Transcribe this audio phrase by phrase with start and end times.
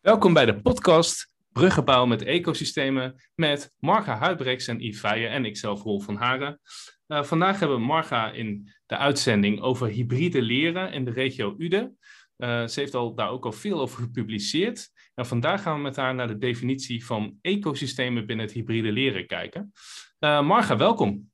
[0.00, 6.04] Welkom bij de podcast Bruggenbouw met ecosystemen met Marga Huibrechts en Yves en ikzelf Rolf
[6.04, 6.60] van Haren.
[7.08, 11.92] Uh, vandaag hebben we Marga in de uitzending over hybride leren in de regio Ude.
[12.38, 14.90] Uh, ze heeft al, daar ook al veel over gepubliceerd.
[15.14, 19.26] En vandaag gaan we met haar naar de definitie van ecosystemen binnen het hybride leren
[19.26, 19.72] kijken.
[20.20, 21.30] Uh, Marga, welkom.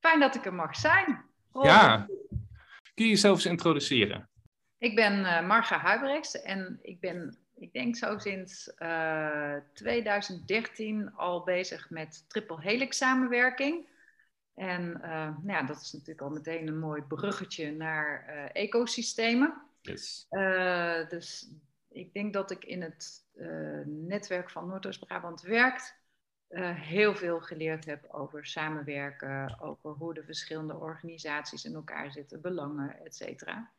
[0.00, 1.24] Fijn dat ik er mag zijn.
[1.52, 1.66] Rolf.
[1.66, 2.06] Ja,
[2.94, 4.28] kun je jezelf eens introduceren?
[4.78, 11.44] Ik ben uh, Marga Huibrechts en ik ben, ik denk zo sinds uh, 2013 al
[11.44, 13.86] bezig met triple helix samenwerking.
[14.54, 19.62] En uh, nou ja, dat is natuurlijk al meteen een mooi bruggetje naar uh, ecosystemen.
[19.80, 20.26] Yes.
[21.08, 21.50] dus
[21.88, 23.26] ik denk dat ik in het
[23.84, 25.96] netwerk van Noordoost-Brabant werkt
[26.74, 33.04] heel veel geleerd heb over samenwerken, over hoe de verschillende organisaties in elkaar zitten, belangen,
[33.04, 33.70] et cetera.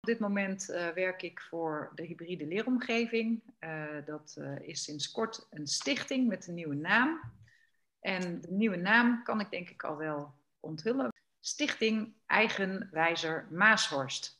[0.00, 3.42] Op dit moment uh, werk ik voor de hybride leeromgeving.
[3.60, 7.20] Uh, dat uh, is sinds kort een stichting met een nieuwe naam.
[8.00, 11.12] En de nieuwe naam kan ik denk ik al wel onthullen.
[11.40, 14.37] Stichting Eigenwijzer Maashorst.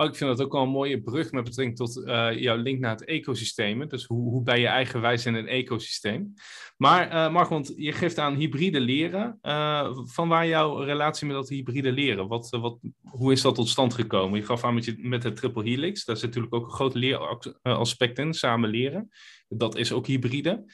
[0.00, 2.80] Oh, ik vind dat ook wel een mooie brug met betrekking tot uh, jouw link
[2.80, 3.88] naar het ecosysteem.
[3.88, 6.34] Dus hoe, hoe ben je eigenwijs in een ecosysteem?
[6.76, 9.38] Maar uh, Mark, want je geeft aan hybride leren.
[9.42, 12.28] Uh, van waar jouw relatie met dat hybride leren?
[12.28, 14.38] Wat, wat, hoe is dat tot stand gekomen?
[14.38, 16.04] Je gaf aan met, met het triple helix.
[16.04, 19.08] Daar zit natuurlijk ook een groot leeraspect in, samen leren.
[19.48, 20.64] Dat is ook hybride.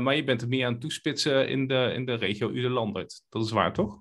[0.00, 3.22] maar je bent er meer aan toespitsen in de, in de regio Ude-Landert.
[3.28, 4.00] Dat is waar, toch?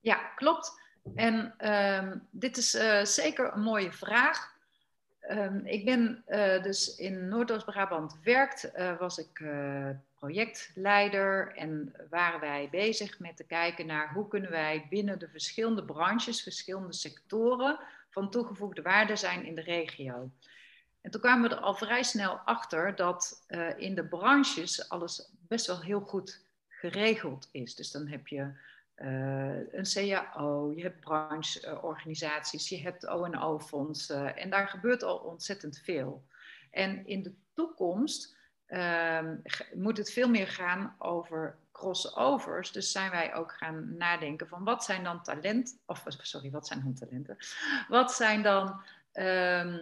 [0.00, 0.81] Ja, klopt.
[1.14, 4.54] En um, dit is uh, zeker een mooie vraag.
[5.30, 9.44] Um, ik ben uh, dus in Noordoost-Brabant werkt, uh, was ik
[10.18, 15.84] projectleider en waren wij bezig met te kijken naar hoe kunnen wij binnen de verschillende
[15.84, 17.78] branches, verschillende sectoren
[18.10, 20.30] van toegevoegde waarde zijn in de regio.
[21.00, 25.66] En toen kwamen we er al vrij snel achter dat in de branches alles best
[25.66, 27.74] wel heel goed geregeld is.
[27.74, 28.52] Dus dan heb je
[29.70, 36.24] een CAO, je hebt brancheorganisaties, je hebt O&O-fondsen en daar gebeurt al ontzettend veel.
[36.70, 38.36] En in de toekomst
[38.68, 39.30] uh,
[39.74, 42.72] moet het veel meer gaan over crossovers.
[42.72, 46.80] Dus zijn wij ook gaan nadenken van wat zijn dan talent, of sorry, wat zijn
[46.82, 47.36] dan talenten?
[47.88, 48.82] Wat zijn dan
[49.14, 49.76] uh,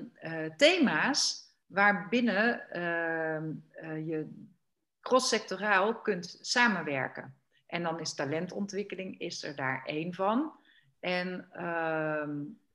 [0.56, 4.44] thema's waarbinnen uh, je
[5.00, 7.39] crosssectoraal kunt samenwerken?
[7.70, 10.52] En dan is talentontwikkeling is er daar één van.
[11.00, 12.28] En uh,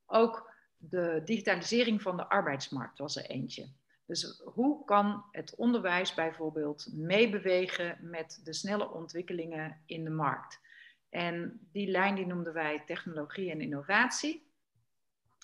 [0.05, 3.67] ook de digitalisering van de arbeidsmarkt was er eentje.
[4.05, 10.59] Dus hoe kan het onderwijs bijvoorbeeld meebewegen met de snelle ontwikkelingen in de markt?
[11.09, 14.47] En die lijn die noemden wij technologie en innovatie.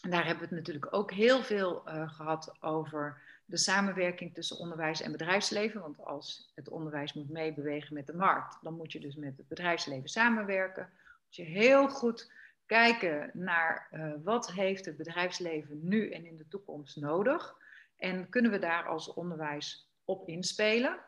[0.01, 4.57] En daar hebben we het natuurlijk ook heel veel uh, gehad over de samenwerking tussen
[4.57, 5.81] onderwijs en bedrijfsleven.
[5.81, 9.47] Want als het onderwijs moet meebewegen met de markt, dan moet je dus met het
[9.47, 10.89] bedrijfsleven samenwerken.
[11.25, 12.31] Moet je heel goed
[12.65, 17.55] kijken naar uh, wat heeft het bedrijfsleven nu en in de toekomst nodig.
[17.97, 20.99] En kunnen we daar als onderwijs op inspelen?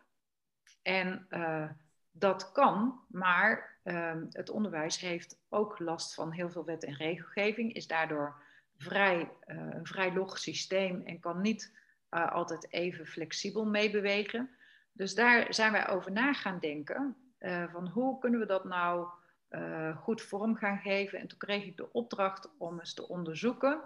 [0.82, 1.70] En uh,
[2.12, 7.74] dat kan, maar uh, het onderwijs heeft ook last van heel veel wet en regelgeving,
[7.74, 8.42] is daardoor
[8.78, 11.82] vrij, een vrij log systeem en kan niet
[12.14, 14.50] uh, altijd even flexibel meebewegen.
[14.92, 17.16] Dus daar zijn wij over na gaan denken.
[17.40, 19.08] Uh, van hoe kunnen we dat nou
[19.50, 21.20] uh, goed vorm gaan geven?
[21.20, 23.82] En toen kreeg ik de opdracht om eens te onderzoeken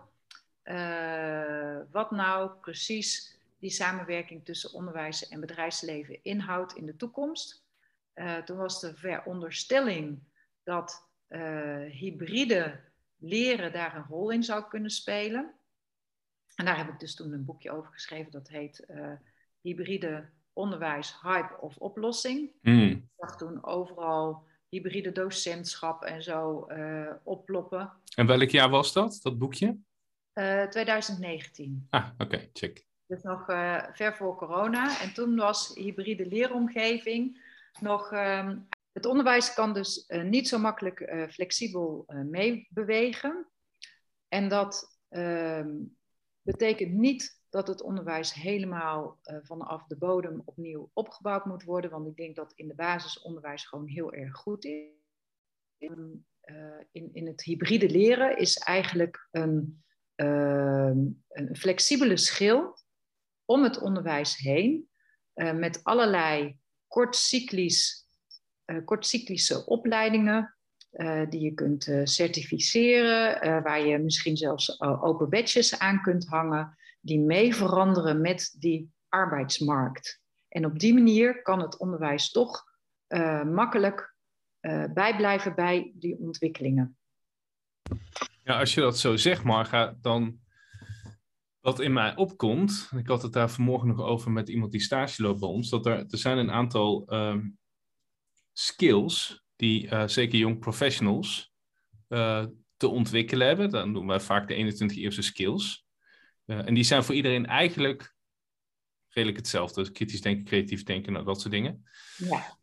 [1.91, 7.63] wat nou precies die samenwerking tussen onderwijs en bedrijfsleven inhoudt in de toekomst.
[8.45, 10.19] toen was de veronderstelling
[10.63, 11.07] dat
[11.89, 12.79] hybride
[13.17, 15.53] leren daar een rol in zou kunnen spelen.
[16.57, 19.11] En daar heb ik dus toen een boekje over geschreven, dat heet uh,
[19.61, 22.51] Hybride onderwijs, hype of oplossing.
[22.61, 22.89] Mm.
[22.89, 27.93] Ik zag toen overal hybride docentschap en zo uh, opploppen.
[28.15, 29.77] En welk jaar was dat, dat boekje?
[30.33, 31.87] Uh, eh, 2019.
[31.89, 32.85] Ah, oké, okay, check.
[33.05, 33.45] Dus nog
[33.93, 35.01] ver voor corona.
[35.01, 37.41] En toen was hybride leeromgeving
[37.79, 38.11] nog.
[38.11, 43.47] Um, het onderwijs kan dus niet zo makkelijk flexibel meebewegen.
[44.27, 45.96] En dat um,
[46.47, 52.07] betekent niet dat het onderwijs helemaal uh, vanaf de bodem opnieuw opgebouwd moet worden, want
[52.07, 54.85] ik denk dat in de basisonderwijs gewoon heel erg goed is.
[55.77, 59.83] In, uh, in, in het hybride leren is eigenlijk een,
[60.15, 60.91] uh,
[61.27, 62.77] een flexibele schil
[63.45, 64.89] om het onderwijs heen,
[65.33, 68.05] eh, met allerlei kortcyclisch,
[68.85, 70.56] kortcyclische opleidingen
[70.97, 76.27] uh, die je kunt uh, certificeren, uh, waar je misschien zelfs open badges aan kunt
[76.27, 80.21] hangen, die mee veranderen met die arbeidsmarkt.
[80.49, 82.63] En op die manier kan het onderwijs toch
[83.45, 84.15] makkelijk
[84.93, 86.97] bijblijven bij die ontwikkelingen.
[88.43, 90.39] Ja, als je dat zo zegt, Marga, dan
[91.59, 95.21] wat in mij opkomt, ik had het daar vanmorgen nog over met iemand die stage
[95.21, 97.57] loopt bij ons, dat er, er zijn een aantal um,
[98.53, 101.53] skills die uh, zeker jong professionals
[102.09, 102.45] uh,
[102.77, 103.69] te ontwikkelen hebben.
[103.69, 105.85] Dan doen wij vaak de 21 eerste skills.
[106.45, 108.15] Uh, en die zijn voor iedereen eigenlijk
[109.09, 109.91] redelijk hetzelfde.
[109.91, 111.83] Kritisch denken, creatief denken, nou, dat soort dingen.
[112.17, 112.57] Ja.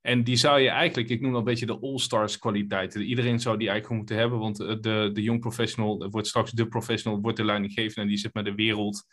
[0.00, 3.02] En die zou je eigenlijk, ik noem dat een beetje de all-stars kwaliteiten.
[3.02, 7.20] Iedereen zou die eigenlijk moeten hebben, want de, de young professional wordt straks de professional,
[7.20, 9.04] wordt de leidinggevende en die zit met de wereld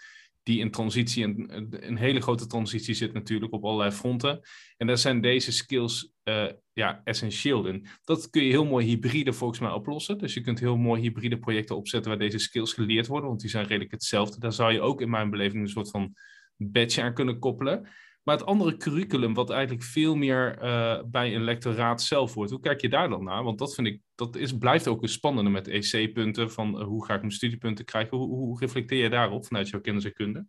[0.47, 4.39] die in transitie, een, een hele grote transitie zit natuurlijk op allerlei fronten.
[4.77, 7.88] En daar zijn deze skills uh, ja, essentieel in.
[8.03, 10.17] Dat kun je heel mooi hybride volgens mij oplossen.
[10.17, 13.49] Dus je kunt heel mooi hybride projecten opzetten waar deze skills geleerd worden, want die
[13.49, 14.39] zijn redelijk hetzelfde.
[14.39, 16.15] Daar zou je ook in mijn beleving een soort van
[16.55, 17.88] badge aan kunnen koppelen.
[18.27, 22.59] Maar het andere curriculum, wat eigenlijk veel meer uh, bij een lectoraat zelf wordt, hoe
[22.59, 23.44] kijk je daar dan naar?
[23.44, 27.06] Want dat vind ik, dat is, blijft ook een spannende met EC-punten, van uh, hoe
[27.06, 28.18] ga ik mijn studiepunten krijgen?
[28.18, 30.45] Hoe, hoe reflecteer je daarop vanuit jouw kennis en kunde?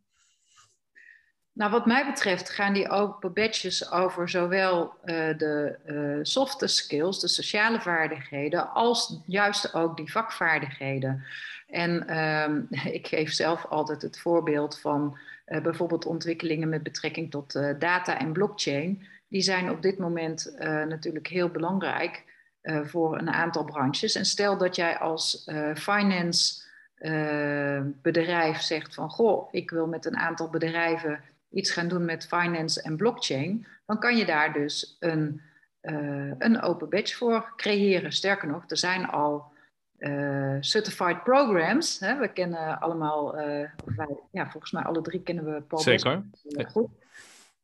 [1.58, 7.20] Nou, wat mij betreft gaan die open badges over zowel uh, de uh, softe skills,
[7.20, 11.24] de sociale vaardigheden, als juist ook die vakvaardigheden.
[11.68, 12.66] En um,
[12.98, 18.32] ik geef zelf altijd het voorbeeld van uh, bijvoorbeeld ontwikkelingen met betrekking tot data en
[18.32, 19.06] blockchain.
[19.28, 20.56] Die zijn op dit moment
[20.88, 22.24] natuurlijk heel belangrijk
[22.62, 24.14] voor een aantal branches.
[24.14, 26.62] En stel dat jij als finance
[28.02, 32.82] bedrijf zegt van goh, ik wil met een aantal bedrijven iets gaan doen met finance
[32.82, 35.40] en blockchain, dan kan je daar dus een,
[35.82, 38.12] uh, een open badge voor creëren.
[38.12, 39.52] Sterker nog, er zijn al
[39.98, 42.00] uh, certified programs.
[42.00, 42.18] Hè?
[42.18, 43.44] We kennen allemaal, uh,
[43.96, 46.22] wij, ja, volgens mij alle drie kennen we Paul Zeker.
[46.70, 46.90] goed.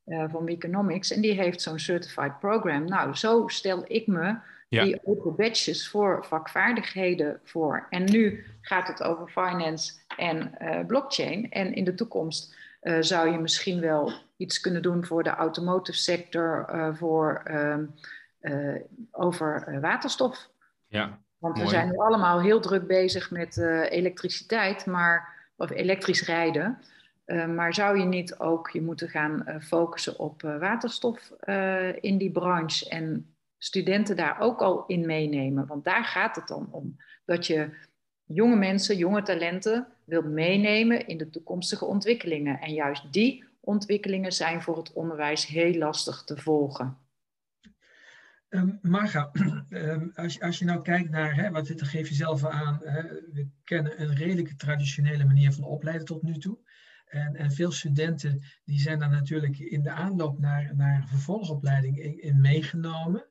[0.06, 1.10] van Economics.
[1.10, 2.84] En die heeft zo'n certified program.
[2.84, 4.36] Nou, zo stel ik me
[4.68, 7.86] die open badges voor vakvaardigheden voor.
[7.90, 11.50] En nu gaat het over finance en blockchain.
[11.50, 12.54] En in de toekomst
[12.84, 18.74] uh, zou je misschien wel iets kunnen doen voor de automotive sector, uh, voor, uh,
[19.10, 20.48] over waterstof.
[20.86, 23.56] Ja, Want we zijn nu allemaal heel druk bezig met
[23.88, 26.78] elektriciteit, maar, of elektrisch rijden.
[27.54, 31.32] maar zou je niet ook je moeten gaan focussen op waterstof
[32.00, 35.66] in die branche en studenten daar ook al in meenemen?
[35.66, 36.96] Want daar gaat het dan om.
[37.24, 37.70] Dat je
[38.24, 42.60] jonge mensen, jonge talenten wilt meenemen in de toekomstige ontwikkelingen.
[42.60, 46.98] En juist die ontwikkelingen zijn voor het onderwijs heel lastig te volgen.
[48.48, 49.30] Um, Marga,
[49.68, 53.02] um, als, als je nou kijkt naar, hè, wat dit geef je zelf aan, hè,
[53.32, 56.58] we kennen een redelijke traditionele manier van opleiden tot nu toe.
[57.04, 62.22] En, en veel studenten die zijn daar natuurlijk in de aanloop naar, naar vervolgopleiding in,
[62.22, 63.26] in meegenomen.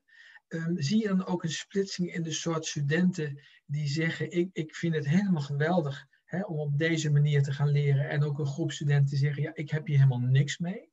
[0.54, 4.74] Um, zie je dan ook een splitsing in de soort studenten die zeggen, ik, ik
[4.74, 8.08] vind het helemaal geweldig hè, om op deze manier te gaan leren.
[8.08, 10.92] En ook een groep studenten die zeggen, ja, ik heb hier helemaal niks mee.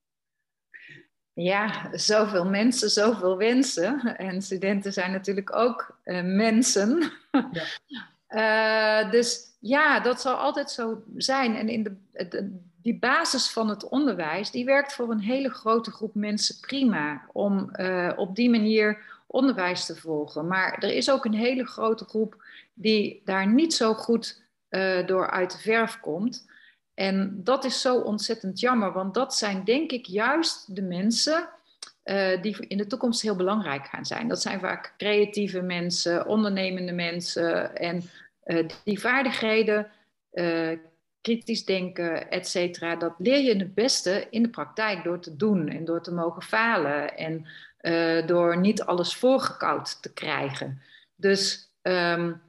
[1.33, 4.17] Ja, zoveel mensen, zoveel wensen.
[4.17, 7.11] En studenten zijn natuurlijk ook uh, mensen.
[7.51, 9.03] Ja.
[9.05, 11.55] uh, dus ja, dat zal altijd zo zijn.
[11.55, 11.95] En in de,
[12.29, 17.25] de, die basis van het onderwijs, die werkt voor een hele grote groep mensen prima.
[17.31, 20.47] Om uh, op die manier onderwijs te volgen.
[20.47, 25.29] Maar er is ook een hele grote groep die daar niet zo goed uh, door
[25.29, 26.50] uit de verf komt.
[26.93, 31.50] En dat is zo ontzettend jammer, want dat zijn denk ik juist de mensen
[32.03, 34.27] uh, die in de toekomst heel belangrijk gaan zijn.
[34.27, 38.03] Dat zijn vaak creatieve mensen, ondernemende mensen en
[38.45, 39.88] uh, die vaardigheden,
[41.21, 45.69] kritisch denken, et cetera, dat leer je het beste in de praktijk door te doen
[45.69, 47.47] en door te mogen falen en
[48.25, 50.81] door niet alles voorgekoud te krijgen.
[51.15, 52.41] Dus um,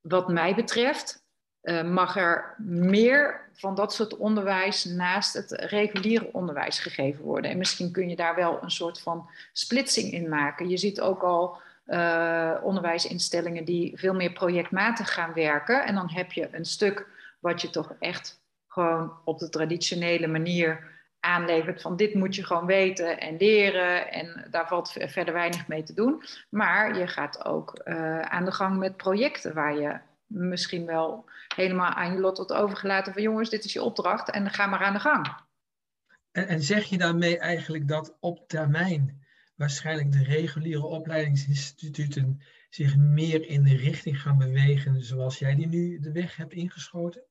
[0.00, 1.22] wat mij betreft
[1.62, 7.50] uh, mag er meer van dat soort onderwijs naast het reguliere onderwijs gegeven worden.
[7.50, 10.68] En misschien kun je daar wel een soort van splitsing in maken.
[10.68, 15.84] Je ziet ook al uh, onderwijsinstellingen die veel meer projectmatig gaan werken.
[15.84, 17.06] En dan heb je een stuk
[17.44, 22.66] wat je toch echt gewoon op de traditionele manier aanlevert van dit moet je gewoon
[22.66, 26.22] weten en leren en daar valt verder weinig mee te doen.
[26.50, 31.24] Maar je gaat ook uh, aan de gang met projecten waar je misschien wel
[31.56, 34.84] helemaal aan je lot wordt overgelaten van jongens, dit is je opdracht en ga maar
[34.84, 35.26] aan de gang.
[36.30, 39.24] En, en zeg je daarmee eigenlijk dat op termijn
[39.54, 46.00] waarschijnlijk de reguliere opleidingsinstituten zich meer in de richting gaan bewegen zoals jij die nu
[46.00, 47.22] de weg hebt ingeschoten?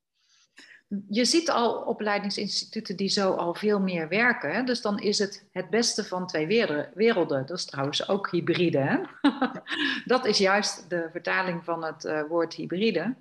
[1.10, 4.66] Je ziet al opleidingsinstituten die zo al veel meer werken.
[4.66, 6.48] Dus dan is het het beste van twee
[6.94, 7.46] werelden.
[7.46, 8.78] Dat is trouwens ook hybride.
[8.78, 9.00] Hè?
[10.14, 13.16] dat is juist de vertaling van het uh, woord hybride.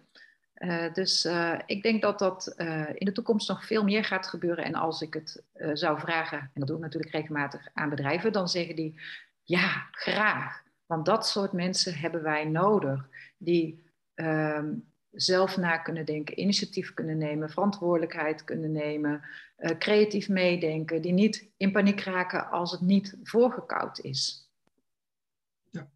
[0.54, 2.54] Uh, dus uh, ik denk dat dat
[2.94, 4.64] in de toekomst nog veel meer gaat gebeuren.
[4.64, 5.42] En als ik het
[5.72, 9.00] zou vragen, en dat doe ik natuurlijk regelmatig aan bedrijven, dan zeggen die
[9.42, 10.62] ja, graag.
[10.86, 13.08] Want dat soort mensen hebben wij nodig.
[13.38, 14.74] Die ehm,
[15.12, 19.22] zelf na kunnen denken, initiatief kunnen nemen, verantwoordelijkheid kunnen nemen,
[19.58, 24.50] uh, creatief meedenken, die niet in paniek raken als het niet voorgekoud is.
[25.70, 25.90] Ja.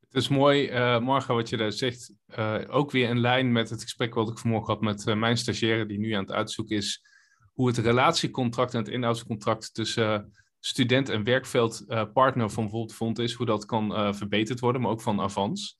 [0.00, 2.12] Het is mooi, uh, Marga, wat je daar zegt.
[2.38, 5.86] Uh, ook weer in lijn met het gesprek wat ik vanmorgen had met mijn stagiaire,
[5.86, 7.06] die nu aan het uitzoeken is
[7.52, 13.64] hoe het relatiecontract en het inhoudscontract tussen student en werkveldpartner van bijvoorbeeld is, hoe dat
[13.64, 15.78] kan verbeterd worden, maar ook van Avans.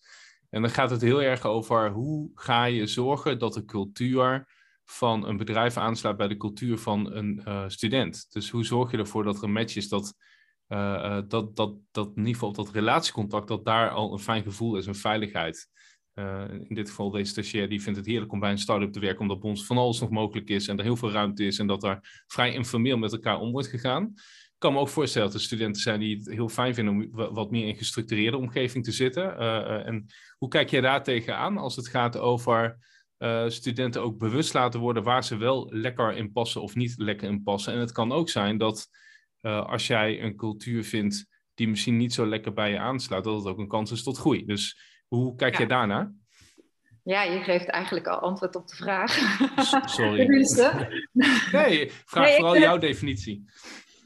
[0.50, 4.46] En dan gaat het heel erg over hoe ga je zorgen dat de cultuur
[4.84, 8.26] van een bedrijf aansluit bij de cultuur van een uh, student.
[8.32, 10.14] Dus hoe zorg je ervoor dat er een match is dat,
[10.68, 14.94] uh, dat, dat, dat in dat relatiecontact, dat daar al een fijn gevoel is, een
[14.94, 15.68] veiligheid.
[16.68, 19.20] In dit geval deze stagiair, die vindt het heerlijk om bij een start-up te werken,
[19.20, 21.80] omdat ons van alles nog mogelijk is en er heel veel ruimte is en dat
[21.80, 24.14] daar vrij informeel met elkaar om wordt gegaan
[24.58, 27.50] kan me ook voorstellen dat er studenten zijn die het heel fijn vinden om wat
[27.50, 29.36] meer in gestructureerde omgeving te zitten.
[29.40, 30.06] Uh, en
[30.38, 32.78] hoe kijk jij daar tegenaan als het gaat over
[33.18, 37.28] uh, studenten ook bewust laten worden waar ze wel lekker in passen of niet lekker
[37.28, 37.72] in passen?
[37.72, 38.88] En het kan ook zijn dat
[39.40, 43.36] uh, als jij een cultuur vindt die misschien niet zo lekker bij je aansluit, dat
[43.36, 44.44] het ook een kans is tot groei.
[44.44, 45.58] Dus hoe kijk ja.
[45.58, 46.12] jij daarnaar?
[47.02, 49.12] Ja, je geeft eigenlijk al antwoord op de vraag.
[49.90, 50.26] Sorry.
[51.52, 53.44] nee, vraag nee, vooral jouw definitie.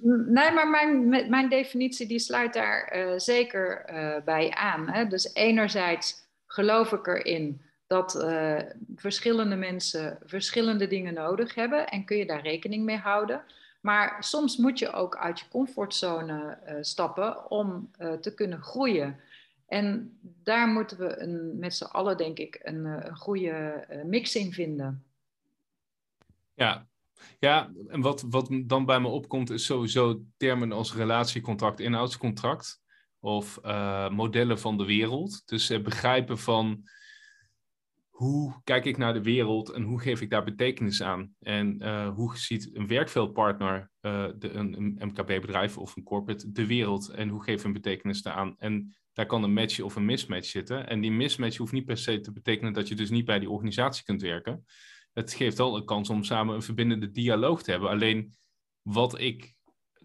[0.05, 4.89] Nee, maar mijn, mijn definitie die sluit daar uh, zeker uh, bij aan.
[4.89, 5.07] Hè?
[5.07, 8.59] Dus enerzijds geloof ik erin dat uh,
[8.97, 13.43] verschillende mensen verschillende dingen nodig hebben en kun je daar rekening mee houden.
[13.81, 17.91] Maar soms moet je ook uit je comfortzone stappen om
[18.21, 19.21] te kunnen groeien.
[19.67, 24.53] En daar moeten we een, met z'n allen, denk ik, een, een goede mix in
[24.53, 25.05] vinden.
[26.55, 26.87] Ja,
[27.39, 32.81] ja, en wat, wat dan bij me opkomt is sowieso termen als relatiecontract, inhoudscontract
[33.21, 35.43] of uh, modellen van de wereld.
[35.45, 36.85] Dus het begrijpen van
[38.09, 41.35] hoe kijk ik naar de wereld en hoe geef ik daar betekenis aan?
[41.41, 47.09] En uh, hoe ziet een werkveldpartner, uh, de, een, MKB-bedrijf of een corporate, de wereld
[47.09, 48.55] en hoe geef een betekenis aan?
[48.59, 50.89] En daar kan een match of een mismatch zitten.
[50.89, 53.51] En die mismatch hoeft niet per se te betekenen dat je dus niet bij die
[53.51, 54.65] organisatie kunt werken
[55.13, 57.91] het geeft wel een kans om samen een verbindende dialoog te hebben.
[57.91, 58.35] Alleen
[58.83, 59.55] wat ik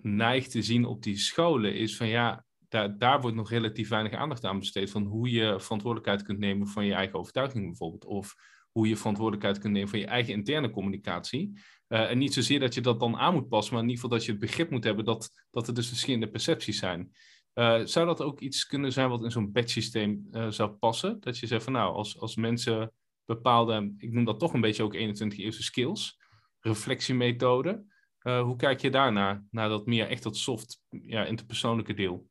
[0.01, 4.13] neig te zien op die scholen is van ja, daar, daar wordt nog relatief weinig
[4.13, 4.91] aandacht aan besteed.
[4.91, 8.05] Van hoe je verantwoordelijkheid kunt nemen van je eigen overtuiging bijvoorbeeld.
[8.05, 8.35] Of
[8.71, 11.59] hoe je verantwoordelijkheid kunt nemen van je eigen interne communicatie.
[11.87, 14.17] Uh, en niet zozeer dat je dat dan aan moet passen, maar in ieder geval
[14.17, 17.11] dat je het begrip moet hebben dat, dat er dus verschillende percepties zijn.
[17.53, 21.19] Uh, zou dat ook iets kunnen zijn wat in zo'n batch systeem uh, zou passen?
[21.19, 22.91] Dat je zegt van nou, als, als mensen
[23.27, 26.19] bepaalde, ik noem dat toch een beetje ook 21 eerste skills,
[26.59, 27.85] reflectiemethode.
[28.23, 32.27] Uh, hoe kijk je daarnaar, naar dat meer echt dat soft, ja, interpersoonlijke deel?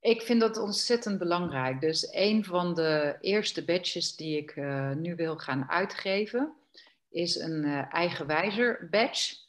[0.00, 1.80] Ik vind dat ontzettend belangrijk.
[1.80, 6.52] Dus een van de eerste badges die ik uh, nu wil gaan uitgeven,
[7.10, 9.42] is een uh, eigenwijzer badge.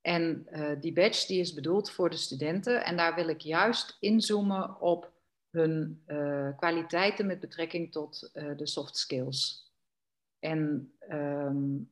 [0.00, 0.46] En
[0.80, 2.84] die badge die is bedoeld voor de studenten.
[2.84, 5.12] En daar wil ik juist inzoomen op
[5.52, 9.70] hun uh, kwaliteiten met betrekking tot uh, de soft skills.
[10.38, 11.90] En um,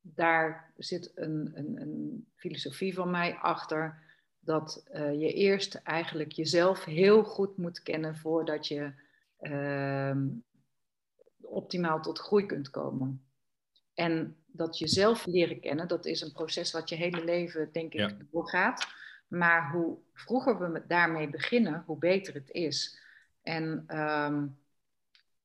[0.00, 4.02] daar zit een, een, een, filosofie van mij achter
[4.38, 8.92] dat uh, je eerst eigenlijk jezelf heel goed moet kennen voordat je
[9.38, 10.26] ehm,
[11.40, 13.24] optimaal tot groei kunt komen.
[13.94, 17.98] En dat jezelf leren kennen, dat is een proces wat je hele leven, denk ik,
[18.00, 18.16] ja.
[18.30, 18.86] doorgaat.
[19.26, 22.98] Maar hoe vroeger we daarmee beginnen, hoe beter het is.
[23.42, 24.58] En um,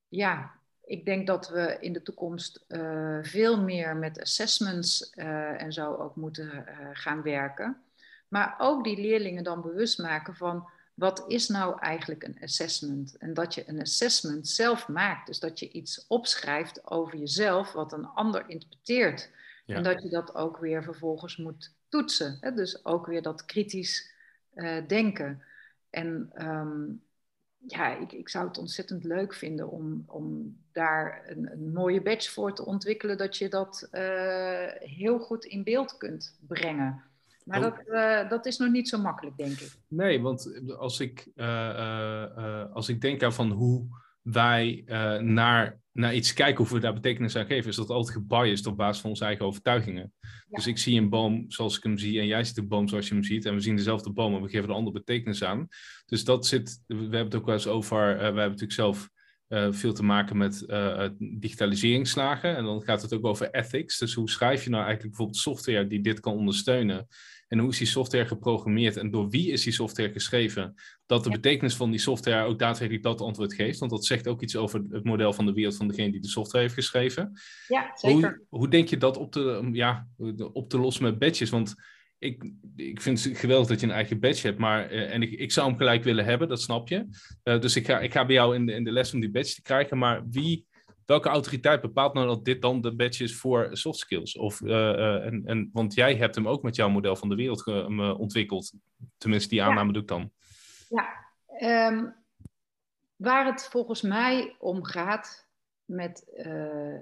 [0.08, 0.52] ja,
[0.84, 5.96] ik denk dat we in de toekomst uh, veel meer met assessments uh, en zo
[5.96, 7.82] ook moeten uh, gaan werken.
[8.28, 13.18] Maar ook die leerlingen dan bewust maken van wat is nou eigenlijk een assessment?
[13.18, 15.28] En dat je een assessment zelf maakt.
[15.28, 19.30] Dus dat je iets opschrijft over jezelf wat een ander interpreteert.
[19.66, 19.76] Ja.
[19.76, 22.38] En dat je dat ook weer vervolgens moet toetsen.
[22.42, 22.54] Hè?
[22.54, 24.12] Dus ook weer dat kritisch
[24.56, 25.44] uh, denken.
[25.90, 27.02] En um,
[27.58, 32.32] ja, ik, ik zou het ontzettend leuk vinden om, om daar een, een mooie badge
[32.32, 37.04] voor te ontwikkelen, dat je dat uh, heel goed in beeld kunt brengen.
[37.44, 39.72] Maar dat, uh, dat is nog niet zo makkelijk, denk ik.
[39.88, 43.88] Nee, want als ik, uh, als ik denk aan van hoe
[44.22, 44.84] wij
[45.22, 48.78] naar, naar iets kijken of we daar betekenis aan geven, is dat altijd gebiased op
[48.78, 50.14] basis van onze eigen overtuigingen.
[50.50, 53.08] Dus ik zie een boom zoals ik hem zie en jij ziet een boom zoals
[53.08, 55.68] je hem ziet en we zien dezelfde boom en we geven er andere betekenis aan.
[56.06, 59.10] Dus dat zit, we hebben het ook wel eens over, uh, we hebben natuurlijk zelf
[59.48, 63.98] uh, veel te maken met uh, digitaliseringsslagen en dan gaat het ook over ethics.
[63.98, 67.08] Dus hoe schrijf je nou eigenlijk bijvoorbeeld software die dit kan ondersteunen?
[67.50, 70.74] En hoe is die software geprogrammeerd en door wie is die software geschreven?
[71.06, 73.80] Dat de betekenis van die software ook daadwerkelijk dat antwoord geeft.
[73.80, 76.28] Want dat zegt ook iets over het model van de wereld van degene die de
[76.28, 77.32] software heeft geschreven.
[77.68, 78.44] Ja, zeker.
[78.50, 80.08] Hoe, hoe denk je dat op te, ja,
[80.54, 81.50] op te lossen met badges?
[81.50, 81.76] Want
[82.20, 85.32] ik, ik vind het geweldig dat je een eigen badge hebt, maar uh, en ik,
[85.32, 87.08] ik zou hem gelijk willen hebben, dat snap je.
[87.44, 89.32] Uh, dus ik ga, ik ga bij jou in de, in de les om die
[89.32, 90.66] badge te krijgen, maar wie
[91.10, 94.38] welke autoriteit bepaalt nou dat dit dan de badge is voor soft skills?
[94.38, 97.66] Of, uh, en, en, want jij hebt hem ook met jouw model van de wereld
[98.18, 98.74] ontwikkeld.
[99.18, 100.32] Tenminste, die aanname doe ik dan.
[100.90, 101.28] Ja,
[101.88, 102.16] um,
[103.16, 105.48] waar het volgens mij om gaat
[105.86, 106.98] met uh,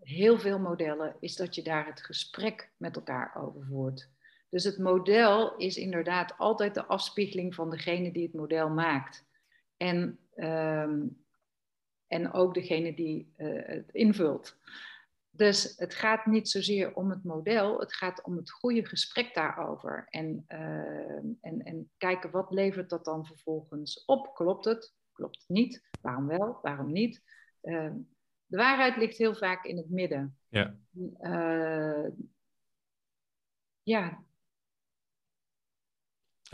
[0.00, 4.08] heel veel modellen, is dat je daar het gesprek met elkaar over voert.
[4.50, 9.26] Dus het model is inderdaad altijd de afspiegeling van degene die het model maakt.
[9.76, 11.23] En um,
[12.06, 14.56] en ook degene die uh, het invult.
[15.30, 20.06] Dus het gaat niet zozeer om het model, het gaat om het goede gesprek daarover.
[20.08, 24.34] En, uh, en, en kijken wat levert dat dan vervolgens op.
[24.34, 24.94] Klopt het?
[25.12, 25.88] Klopt het niet?
[26.00, 26.58] Waarom wel?
[26.62, 27.22] Waarom niet?
[27.62, 27.92] Uh,
[28.46, 30.38] de waarheid ligt heel vaak in het midden.
[30.48, 30.76] Ja.
[33.82, 34.24] ja,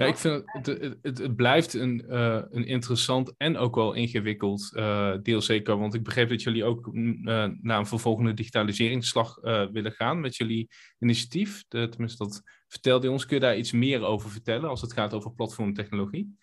[0.00, 0.66] ja, ik vind het,
[1.02, 5.78] het, het, blijft een, uh, een interessant en ook wel ingewikkeld uh, deel zeker.
[5.78, 7.12] Want ik begreep dat jullie ook uh,
[7.60, 9.34] naar een vervolgende digitaliseringsslag
[9.72, 11.64] willen gaan met jullie initiatief.
[11.68, 13.26] Tenminste, dat vertelde ons.
[13.26, 16.38] Kun je daar iets meer over vertellen als het gaat over platformtechnologie?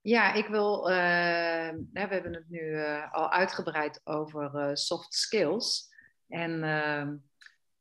[0.00, 0.84] Ja, ik wil.
[0.84, 2.76] we hebben het nu
[3.10, 5.90] al uitgebreid over soft skills.
[6.28, 7.14] En ehm,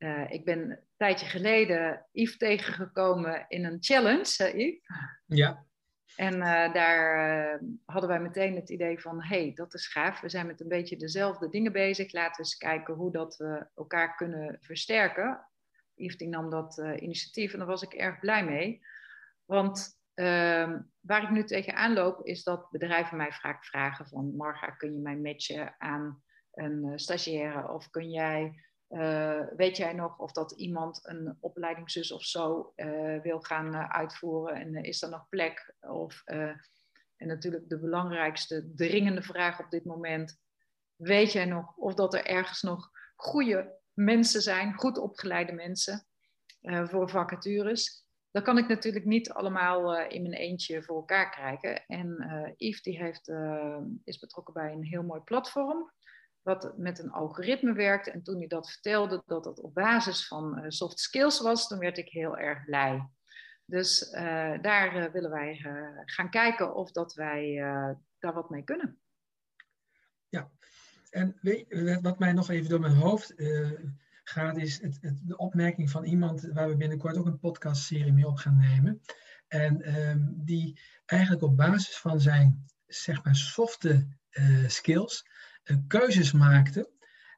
[0.04, 4.82] uh, ik ben een tijdje geleden Yves tegengekomen in een challenge, hè Yves?
[5.26, 5.66] Ja.
[6.16, 10.22] En uh, daar uh, hadden wij meteen het idee van, hé, hey, dat is gaaf.
[10.22, 12.14] We zijn met een beetje dezelfde dingen bezig.
[12.14, 15.48] Laten we eens kijken hoe dat we elkaar kunnen versterken.
[15.96, 18.82] Yves die nam dat initiatief en daar was ik erg blij mee.
[19.46, 24.36] Want ehm, waar ik nu tegenaan loop, is dat bedrijven mij vaak vragen van...
[24.36, 27.70] Marga, kun je mij matchen aan een stagiaire?
[27.70, 33.22] Of kun jij uh, weet jij nog of dat iemand een opleidingszus of zo uh,
[33.22, 35.74] wil gaan uh, uitvoeren en is er nog plek?
[35.82, 40.40] Of, en natuurlijk de belangrijkste dringende vraag op dit moment.
[40.96, 46.06] Weet jij nog of dat er ergens nog goede mensen zijn, goed opgeleide mensen
[46.62, 48.06] voor vacatures?
[48.32, 51.86] Dat kan ik natuurlijk niet allemaal in mijn eentje voor elkaar krijgen.
[51.86, 52.16] En
[52.58, 53.32] Yves die heeft,
[54.04, 55.92] is betrokken bij een heel mooi platform
[56.42, 58.08] wat met een algoritme werkt.
[58.08, 61.80] En toen hij dat vertelde, dat dat op basis van uh, soft skills was, dan
[61.80, 63.10] werd ik heel erg blij.
[63.66, 65.56] Dus uh, daar uh, willen wij
[66.06, 67.56] gaan kijken of dat wij
[68.20, 69.00] daar wat mee kunnen.
[70.30, 70.50] Ja,
[71.10, 71.40] en
[72.02, 73.34] wat mij nog even door mijn hoofd
[74.24, 78.38] gaat, is het, de opmerking van iemand waar we binnenkort ook een podcastserie mee op
[78.38, 79.02] gaan nemen.
[79.48, 84.08] En um, die eigenlijk op basis van zijn, zeg maar, softe
[84.68, 85.26] skills
[85.88, 86.90] keuzes maakte.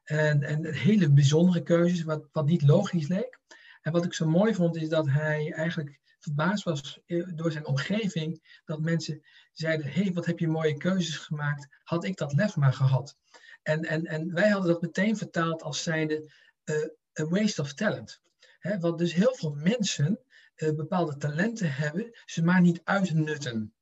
[0.04, 3.38] En, en hele bijzondere keuzes, wat, wat niet logisch leek.
[3.80, 7.66] En wat ik zo mooi vond, is dat hij eigenlijk verbaasd was eh, door zijn
[7.66, 8.60] omgeving.
[8.64, 11.68] Dat mensen zeiden, hé, hey, wat heb je mooie keuzes gemaakt.
[11.82, 13.16] Had ik dat lef maar gehad.
[13.62, 16.32] En, en, en wij hadden dat meteen vertaald als zijnde
[16.64, 16.76] uh,
[17.20, 18.20] a waste of talent.
[18.58, 20.20] He, want dus heel veel mensen
[20.56, 23.74] uh, bepaalde talenten hebben, ze maar niet uitnutten.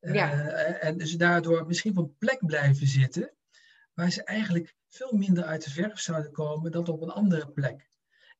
[0.00, 0.48] Ja.
[0.78, 3.32] en dus daardoor misschien op een plek blijven zitten
[4.00, 7.88] waar ze eigenlijk veel minder uit de verf zouden komen dan op een andere plek.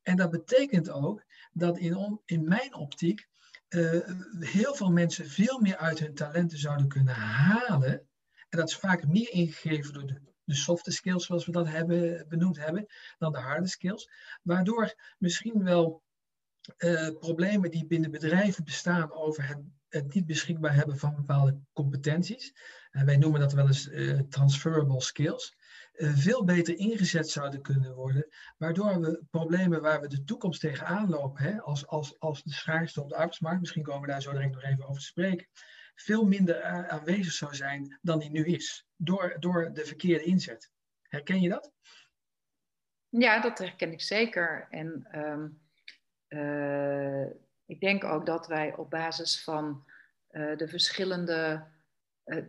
[0.02, 3.28] En dat betekent ook dat in, in mijn optiek
[3.68, 4.00] uh,
[4.38, 8.08] heel veel mensen veel meer uit hun talenten zouden kunnen halen.
[8.48, 12.28] En dat is vaak meer ingegeven door de, de softe skills, zoals we dat hebben,
[12.28, 12.86] benoemd hebben,
[13.18, 14.10] dan de harde skills.
[14.42, 16.02] Waardoor misschien wel
[16.78, 19.58] uh, problemen die binnen bedrijven bestaan over het,
[19.90, 22.54] het, niet beschikbaar hebben van bepaalde competenties.
[22.90, 25.56] En wij noemen dat wel eens uh, transferable skills.
[25.92, 28.26] Uh, veel beter ingezet zouden kunnen worden,
[28.56, 33.02] waardoor we problemen waar we de toekomst tegenaan lopen, hè, als, als, als de schaarste
[33.02, 35.46] op de arbeidsmarkt, misschien komen we daar zo direct nog even over te spreken,
[35.94, 40.70] veel minder aanwezig zou zijn dan die nu is, door, door de verkeerde inzet.
[41.02, 41.72] Herken je dat?
[43.08, 44.66] Ja, dat herken ik zeker.
[44.70, 45.60] En um
[47.70, 49.84] ik denk ook dat wij op basis van
[50.30, 51.64] uh, de verschillende
[52.24, 52.44] uh,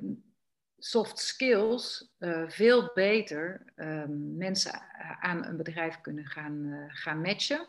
[0.78, 4.82] soft skills uh, veel beter um, mensen
[5.20, 7.68] aan een bedrijf kunnen gaan, gaan matchen.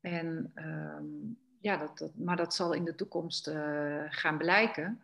[0.00, 3.50] En um, ja, dat, dat, maar dat zal in de toekomst
[4.08, 5.02] gaan blijken.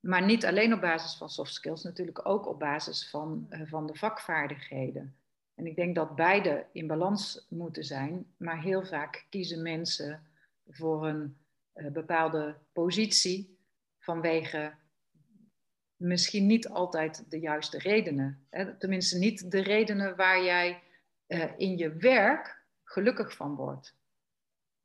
[0.00, 3.94] Maar niet alleen op basis van soft skills, natuurlijk ook op basis van, van de
[3.94, 5.16] vakvaardigheden.
[5.54, 10.29] En ik denk dat beide in balans moeten zijn, maar heel vaak kiezen mensen
[10.70, 11.36] voor een
[11.92, 13.58] bepaalde positie
[13.98, 14.72] vanwege
[16.00, 18.46] misschien niet altijd de juiste redenen.
[18.50, 18.76] Hè?
[18.76, 20.82] Tenminste, niet de redenen waar jij
[21.26, 23.94] uh, in je werk gelukkig van wordt.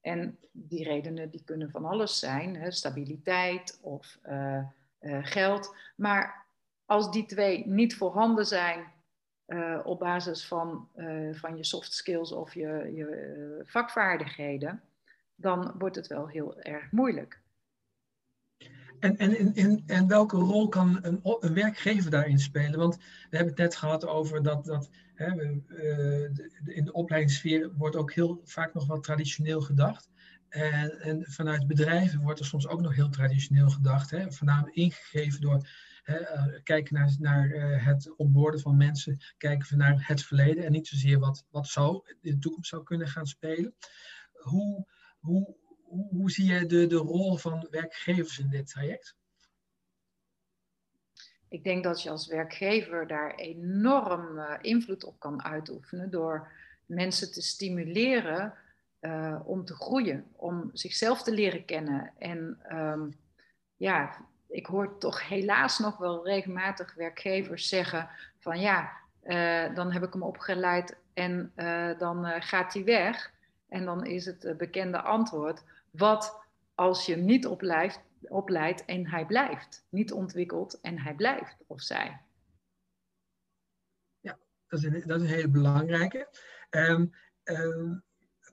[0.02, 2.72] En die redenen die kunnen van alles zijn, hè?
[2.72, 4.66] stabiliteit of uh,
[5.22, 5.76] geld.
[5.96, 6.46] Maar
[6.86, 8.94] als die twee niet voorhanden zijn
[9.84, 10.90] op basis van,
[11.32, 14.82] van je soft skills of je, je vakvaardigheden,
[15.36, 17.44] dan wordt het wel heel erg moeilijk.
[19.00, 22.80] En, en, en, en welke rol kan een, een werkgever daarin spelen?
[22.80, 22.96] Want
[23.30, 26.30] we hebben het net gehad over dat, dat hè, uh,
[26.66, 30.10] in de opleidingssfeer wordt ook heel vaak nog wat traditioneel gedacht.
[30.50, 34.10] En, en vanuit bedrijven wordt er soms ook nog heel traditioneel gedacht.
[34.12, 35.68] Hè, voornamelijk ingegeven door
[36.04, 40.72] hè, uh, kijken naar, naar uh, het opborden van mensen, kijken naar het verleden en
[40.72, 43.76] niet zozeer wat, wat zou in de toekomst zou kunnen gaan spelen.
[44.32, 44.88] Hoe,
[45.26, 45.56] hoe,
[46.10, 49.16] hoe, zie jij de, de rol van werkgevers in dit traject?
[51.48, 56.52] Ik denk dat je als werkgever daar enorm uh, invloed op kan uitoefenen door
[56.86, 58.54] mensen te stimuleren
[59.02, 62.14] uh, om te groeien, om zichzelf te leren kennen.
[62.18, 63.18] En um,
[63.76, 68.10] ja, ik hoor toch helaas nog wel regelmatig werkgevers zeggen
[68.40, 68.92] van ja,
[69.24, 71.52] uh, dan heb ik hem opgeleid en
[71.98, 73.35] dan gaat hij weg.
[73.76, 79.86] En dan is het bekende antwoord, wat als je niet opleidt, opleidt en hij blijft?
[79.90, 82.22] Niet ontwikkelt en hij blijft, of zij.
[84.20, 86.28] Ja, dat is een, dat is een hele belangrijke.
[86.70, 87.12] Um,
[87.44, 88.04] um,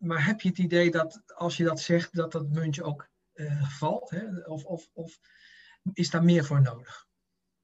[0.01, 3.63] maar heb je het idee dat als je dat zegt, dat dat muntje ook uh,
[3.79, 4.11] valt?
[4.11, 4.45] Hè?
[4.45, 5.19] Of, of, of
[5.93, 7.07] is daar meer voor nodig?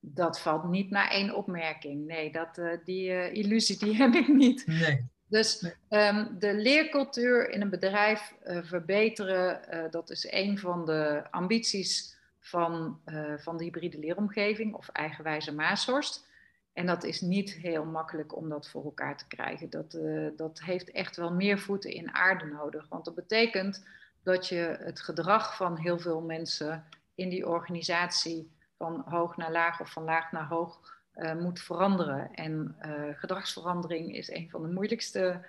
[0.01, 2.07] Dat valt niet naar één opmerking.
[2.07, 4.67] Nee, dat, uh, die uh, illusie die heb ik niet.
[4.67, 5.11] Nee.
[5.29, 11.23] Dus um, de leercultuur in een bedrijf uh, verbeteren, uh, dat is een van de
[11.31, 16.27] ambities van, uh, van de hybride leeromgeving of eigenwijze Maashorst.
[16.73, 19.71] En dat is niet heel makkelijk om dat voor elkaar te krijgen.
[19.71, 19.99] Dat,
[20.37, 22.87] dat heeft echt wel meer voeten in aarde nodig.
[22.89, 23.85] Want dat betekent
[24.23, 29.81] dat je het gedrag van heel veel mensen in die organisatie van hoog naar laag
[29.81, 32.35] of van laag naar hoog uh, moet veranderen.
[32.35, 35.47] En uh, gedragsverandering is een van de moeilijkste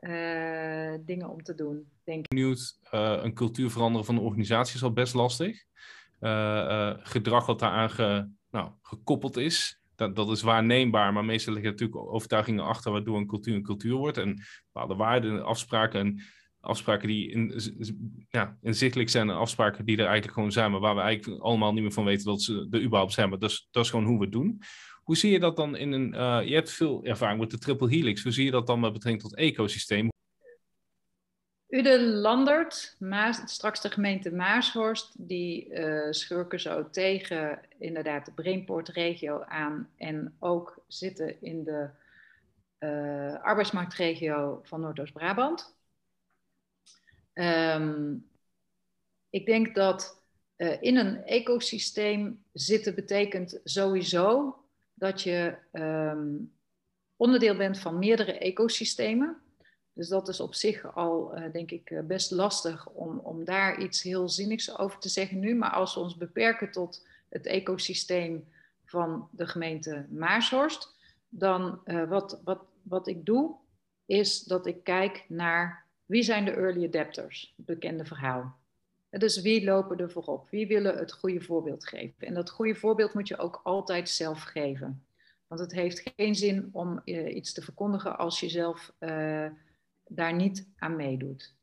[0.00, 2.38] uh, dingen om te doen, denk ik.
[2.90, 5.64] Een cultuur veranderen van de organisatie is al best lastig.
[7.02, 11.98] gedrag wat daaraan ge, nou, gekoppeld is, dat, dat is waarneembaar, maar meestal liggen natuurlijk
[12.12, 14.16] overtuigingen achter waardoor een cultuur een cultuur wordt.
[14.16, 16.22] En bepaalde waarden, afspraken en
[16.60, 17.60] afspraken die in,
[18.28, 21.72] ja, inzichtelijk zijn en afspraken die er eigenlijk gewoon zijn, maar waar we eigenlijk allemaal
[21.72, 23.28] niet meer van weten dat ze er überhaupt zijn.
[23.28, 24.62] Maar dat is, dat is gewoon hoe we het doen.
[25.02, 26.14] Hoe zie je dat dan in een.
[26.14, 28.22] Uh, je hebt veel ervaring met de triple helix.
[28.22, 30.10] Hoe zie je dat dan met betrekking tot ecosysteem?
[31.68, 32.96] Ude Landert,
[33.44, 40.84] straks de gemeente Maashorst, die uh, schurken zo tegen inderdaad de Brainport-regio aan en ook
[40.86, 41.88] zitten in de
[42.78, 45.76] uh, arbeidsmarktregio van Noordoost-Brabant.
[47.34, 48.30] Um,
[49.30, 50.22] ik denk dat
[50.80, 54.56] in een ecosysteem zitten betekent sowieso
[55.02, 56.52] dat je um,
[57.16, 59.36] onderdeel bent van meerdere ecosystemen.
[59.92, 63.80] Dus dat is op zich al, uh, denk ik, eh, best lastig om, om daar
[63.80, 65.54] iets heel zinnigs over te zeggen nu.
[65.54, 68.48] Maar als we ons beperken tot het ecosysteem
[68.84, 70.96] van de gemeente Maashorst,
[71.28, 73.56] dan uh, wat, wat, wat ik doe,
[74.06, 78.60] is dat ik kijk naar wie zijn de early adapters, het bekende verhaal.
[79.18, 80.50] Dus wie lopen er voorop?
[80.50, 82.26] Wie willen het goede voorbeeld geven?
[82.26, 85.04] En dat goede voorbeeld moet je ook altijd zelf geven.
[85.46, 89.46] Want het heeft geen zin om uh, iets te verkondigen als je zelf uh,
[90.06, 91.54] daar niet aan meedoet.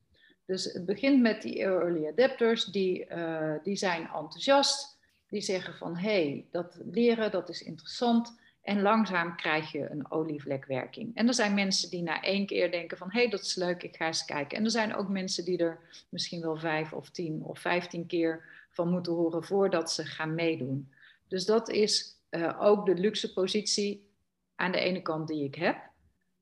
[0.46, 4.98] Dus het begint met die early adapters, die, uh, die zijn enthousiast.
[5.28, 8.40] Die zeggen van, hé, hey, dat leren, dat is interessant.
[8.62, 11.16] En langzaam krijg je een olievlekwerking.
[11.16, 13.12] En er zijn mensen die na één keer denken van...
[13.12, 14.58] hé, hey, dat is leuk, ik ga eens kijken.
[14.58, 18.44] En er zijn ook mensen die er misschien wel vijf of tien of vijftien keer
[18.70, 19.44] van moeten horen...
[19.44, 20.94] voordat ze gaan meedoen.
[21.28, 24.10] Dus dat is uh, ook de luxe positie
[24.56, 25.78] aan de ene kant die ik heb.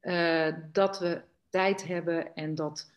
[0.02, 2.92] Uh, dat we tijd hebben en dat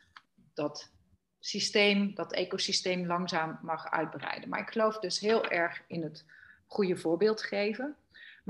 [0.54, 0.90] dat
[1.38, 4.48] systeem, dat ecosysteem langzaam mag uitbreiden.
[4.48, 6.24] Maar ik geloof dus heel erg in het
[6.66, 7.96] goede voorbeeld geven...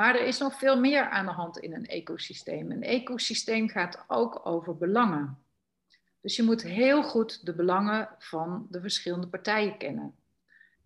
[0.01, 2.71] Maar er is nog veel meer aan de hand in een ecosysteem.
[2.71, 5.39] Een ecosysteem gaat ook over belangen.
[6.21, 10.15] Dus je moet heel goed de belangen van de verschillende partijen kennen.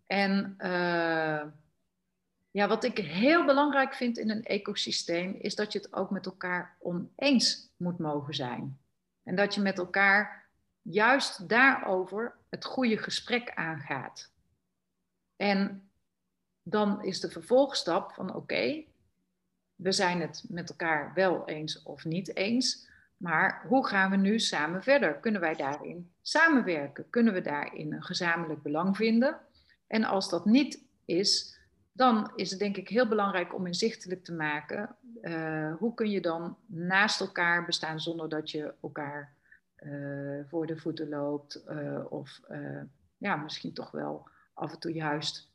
[0.06, 1.42] En uh,
[2.50, 6.26] ja, wat ik heel belangrijk vind in een ecosysteem, is dat je het ook met
[6.26, 8.78] elkaar oneens moet mogen zijn.
[9.22, 10.48] En dat je met elkaar
[10.82, 14.30] juist daarover het goede gesprek aangaat.
[15.36, 15.88] En
[16.62, 18.84] dan is de vervolgstap van oké,
[19.76, 24.38] we zijn het met elkaar wel eens of niet eens, maar hoe gaan we nu
[24.38, 25.14] samen verder?
[25.14, 27.10] Kunnen wij daarin samenwerken?
[27.10, 29.38] Kunnen we daarin een gezamenlijk belang vinden?
[29.86, 31.58] En als dat niet is,
[31.92, 36.20] dan is het denk ik heel belangrijk om inzichtelijk te maken uh, hoe kun je
[36.20, 39.34] dan naast elkaar bestaan zonder dat je elkaar
[39.78, 42.40] uh, voor de voeten loopt uh, of
[43.16, 45.52] ja, misschien toch wel af en toe juist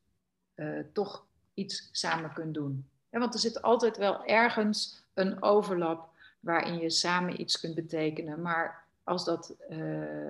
[0.93, 2.89] toch iets samen kunt doen.
[3.11, 8.41] Ja, want er zit altijd wel ergens een overlap waarin je samen iets kunt betekenen.
[8.41, 9.55] Maar, als dat,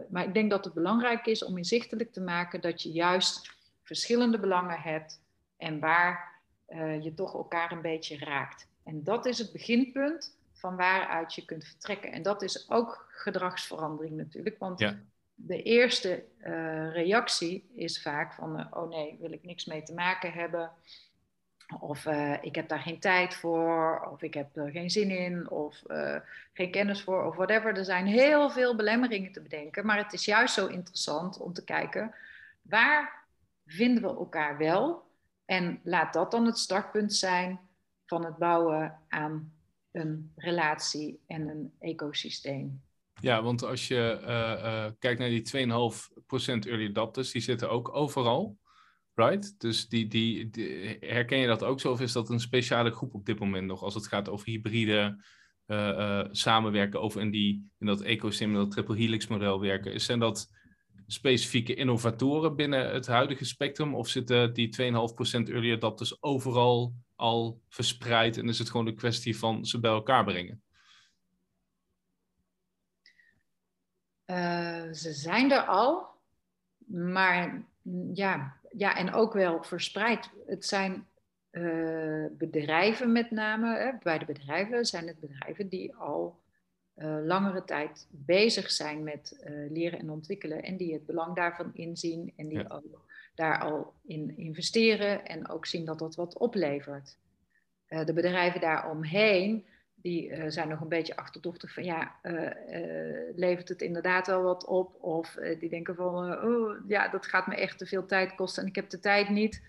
[0.09, 4.39] maar ik denk dat het belangrijk is om inzichtelijk te maken dat je juist verschillende
[4.39, 5.21] belangen hebt
[5.57, 6.39] en waar
[6.69, 8.67] uh, je toch elkaar een beetje raakt.
[8.83, 12.11] En dat is het beginpunt van waaruit je kunt vertrekken.
[12.11, 14.99] En dat is ook gedragsverandering natuurlijk, want ja.
[15.35, 19.93] de eerste uh, reactie is vaak van, uh, oh nee, wil ik niks mee te
[19.93, 20.71] maken hebben.
[21.79, 22.05] Of
[22.41, 25.81] ik heb daar geen tijd voor, of ik heb er geen zin in, of
[26.53, 27.77] geen kennis voor, of whatever.
[27.77, 31.63] Er zijn heel veel belemmeringen te bedenken, maar het is juist zo interessant om te
[31.63, 32.13] kijken
[32.61, 33.25] waar
[33.65, 35.07] vinden we elkaar wel
[35.45, 37.59] en laat dat dan het startpunt zijn
[38.05, 39.53] van het bouwen aan
[39.91, 42.81] een relatie en een ecosysteem.
[43.21, 48.57] Ja, want als je uh, kijkt naar die 2,5% early adopters, die zitten ook overal,
[49.19, 49.55] right?
[49.57, 50.49] Dus die, die,
[50.99, 51.91] herken je dat ook zo?
[51.91, 55.23] Of is dat een speciale groep op dit moment nog, als het gaat over hybride
[55.67, 60.01] uh, samenwerken, over in, die, in dat ecosysteem, dat triple helix model werken?
[60.01, 60.49] Zijn dat
[61.07, 63.95] specifieke innovatoren binnen het huidige spectrum?
[63.95, 64.85] Of zitten die 2,5%
[65.49, 70.23] early adopters overal al verspreid en is het gewoon een kwestie van ze bij elkaar
[70.23, 70.61] brengen?
[74.25, 76.07] Uh, ze zijn er al,
[76.85, 77.63] maar
[78.13, 80.29] ja, ja, en ook wel verspreid.
[80.45, 81.07] Het zijn
[81.51, 86.39] uh, bedrijven met name, hè, bij de bedrijven zijn het bedrijven die al
[86.95, 91.71] uh, langere tijd bezig zijn met uh, leren en ontwikkelen en die het belang daarvan
[91.73, 97.17] inzien en die ook daar al in investeren en ook zien dat dat wat oplevert.
[97.87, 99.65] De bedrijven daaromheen,
[100.01, 102.15] die zijn nog een beetje achterdochtig van ja,
[103.35, 105.03] levert het inderdaad wel wat op?
[105.03, 108.69] Of die denken van oh, ja, dat gaat me echt te veel tijd kosten en
[108.69, 109.63] ik heb de tijd niet.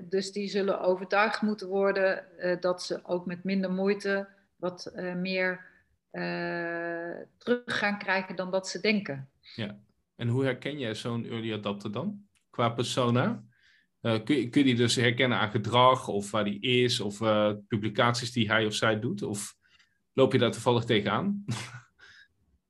[0.00, 2.24] dus die zullen overtuigd moeten worden
[2.60, 5.64] dat ze ook met minder moeite wat meer
[7.38, 9.28] terug gaan krijgen dan dat ze denken.
[9.54, 9.78] Ja,
[10.16, 13.44] en hoe herken jij zo'n early adapter dan qua persona?
[14.02, 17.20] Uh, kun, je, kun je die dus herkennen aan gedrag of waar die is of
[17.20, 19.22] uh, publicaties die hij of zij doet?
[19.22, 19.56] Of
[20.12, 21.44] loop je daar toevallig tegenaan?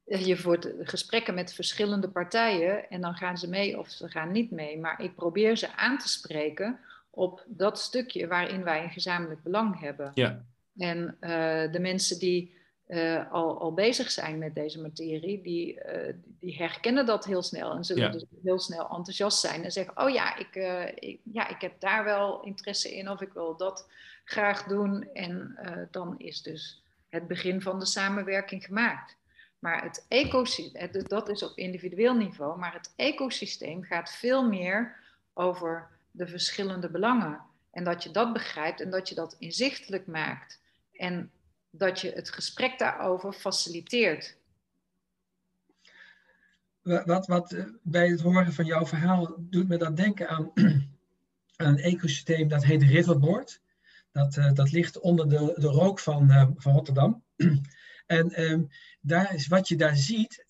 [0.04, 4.50] je voert gesprekken met verschillende partijen en dan gaan ze mee of ze gaan niet
[4.50, 4.78] mee.
[4.78, 6.78] Maar ik probeer ze aan te spreken
[7.10, 10.10] op dat stukje waarin wij een gezamenlijk belang hebben.
[10.14, 10.44] Ja.
[10.76, 11.16] En
[11.72, 12.59] de mensen die
[12.90, 17.72] uh, al, al bezig zijn met deze materie, die, uh, die herkennen dat heel snel
[17.72, 21.48] en zullen dus heel snel enthousiast zijn en zeggen, oh ja ik, uh, ik, ja,
[21.48, 23.88] ik heb daar wel interesse in of ik wil dat
[24.24, 25.12] graag doen.
[25.12, 25.58] En
[25.90, 29.16] dan is dus het begin van de samenwerking gemaakt.
[29.58, 34.96] Maar het ecosysteem, dat is op individueel niveau, maar het ecosysteem gaat veel meer
[35.34, 37.40] over de verschillende belangen.
[37.70, 40.60] En dat je dat begrijpt en dat je dat inzichtelijk maakt.
[40.92, 41.30] En
[41.70, 44.38] dat je het gesprek daarover faciliteert.
[46.82, 50.52] Wat, wat eh, bij het horen van jouw verhaal doet me dan denken aan,
[51.56, 53.60] een ecosysteem dat heet Riverboard.
[54.12, 57.24] Dat, uh, dat ligt onder de, de rook van, uh, van Rotterdam.
[58.06, 58.68] en um,
[59.00, 60.44] daar is, wat je daar ziet,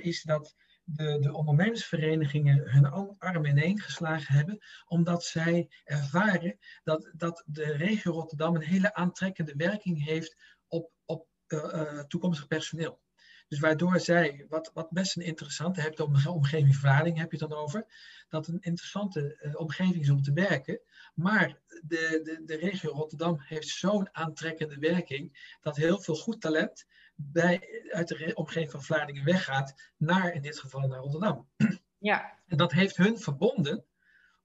[0.00, 0.54] is dat
[0.92, 8.12] de, de ondernemersverenigingen hun armen ineen geslagen hebben, omdat zij ervaren dat, dat de regio
[8.12, 10.36] Rotterdam een hele aantrekkende werking heeft
[10.68, 13.00] op, op uh, toekomstig personeel.
[13.48, 17.52] Dus waardoor zij, wat, wat best een interessante, heb je een omgeving heb je dan
[17.52, 17.86] over,
[18.28, 20.80] dat een interessante uh, omgeving is om te werken.
[21.14, 26.86] Maar de, de, de regio Rotterdam heeft zo'n aantrekkende werking dat heel veel goed talent
[27.22, 31.48] bij, uit de omgeving van Vlaardingen weggaat naar, in dit geval, naar Rotterdam.
[32.02, 32.38] Ja.
[32.46, 33.84] En dat heeft hun verbonden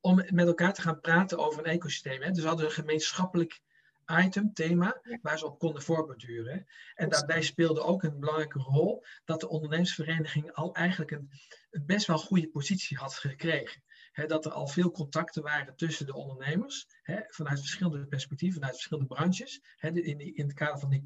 [0.02, 2.22] om met elkaar te gaan praten over een ecosysteem.
[2.22, 2.32] Hè.
[2.32, 3.62] Dus we hadden een gemeenschappelijk
[4.06, 6.68] item, thema, waar ze op konden voorborduren.
[6.96, 11.30] En daarbij speelde ook een belangrijke rol dat de ondernemersvereniging al eigenlijk een,
[11.70, 13.84] een best wel goede positie had gekregen.
[14.28, 16.88] dat er al veel contacten waren tussen de ondernemers,
[17.28, 21.04] vanuit verschillende perspectieven, vanuit verschillende branches, in, die, in het kader van die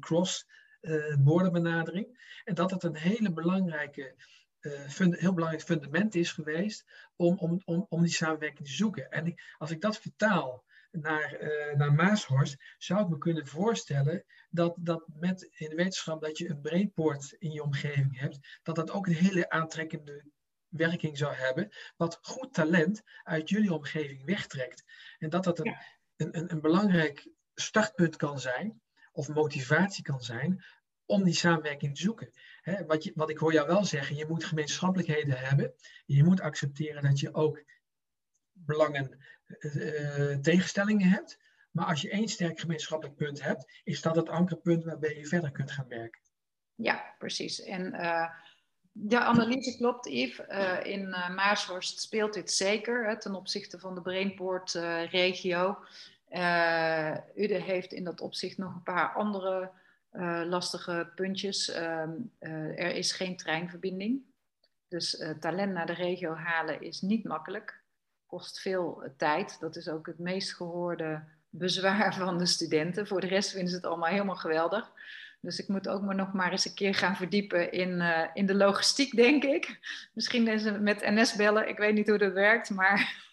[0.80, 2.40] cross-border benadering.
[2.44, 4.14] En dat het een hele belangrijke
[4.60, 6.84] uh, heel belangrijk fundament is geweest
[7.16, 9.10] om, om, om, om die samenwerking te zoeken.
[9.10, 14.24] En ik, als ik dat vertaal naar, uh, naar Maashorst, zou ik me kunnen voorstellen
[14.50, 18.76] dat, dat met in de wetenschap dat je een brainport in je omgeving hebt, dat
[18.76, 20.24] dat ook een hele aantrekkende
[20.68, 24.84] werking zou hebben, wat goed talent uit jullie omgeving wegtrekt.
[25.18, 25.76] En dat dat een,
[26.16, 28.80] een, een, een belangrijk startpunt kan zijn,
[29.12, 30.64] of motivatie kan zijn,
[31.10, 32.30] om die samenwerking te zoeken.
[32.86, 35.74] wat, je, wat ik hoor jou wel zeggen, je moet gemeenschappelijkheden hebben.
[36.06, 37.64] Je moet accepteren dat je ook
[38.52, 41.38] belangen, uh, tegenstellingen hebt.
[41.70, 45.50] Maar als je één sterk gemeenschappelijk punt hebt, is dat het ankerpunt waarbij je verder
[45.50, 46.20] kunt gaan werken.
[46.74, 47.62] Ja, precies.
[47.62, 48.30] En uh,
[48.92, 50.46] de analyse klopt, Yves.
[50.82, 55.78] In Maashorst speelt dit zeker hè, ten opzichte van de Brainport-regio.
[57.34, 59.70] Ude heeft in dat opzicht nog een paar andere
[60.44, 61.70] lastige puntjes.
[61.70, 64.22] Ehm, er is geen treinverbinding.
[64.88, 67.80] Dus talent naar de regio halen is niet makkelijk
[68.30, 69.56] kost veel eh, tijd.
[69.60, 73.06] Dat is ook het meest gehoorde bezwaar van de studenten.
[73.06, 74.92] Voor de rest vinden ze het allemaal helemaal geweldig.
[75.40, 78.02] Dus ik moet ook maar nog maar eens een keer gaan verdiepen in,
[78.34, 79.78] in de logistiek, denk ik.
[80.14, 80.42] Misschien
[80.82, 81.68] met NS bellen.
[81.68, 83.28] Ik weet niet hoe dat werkt, maar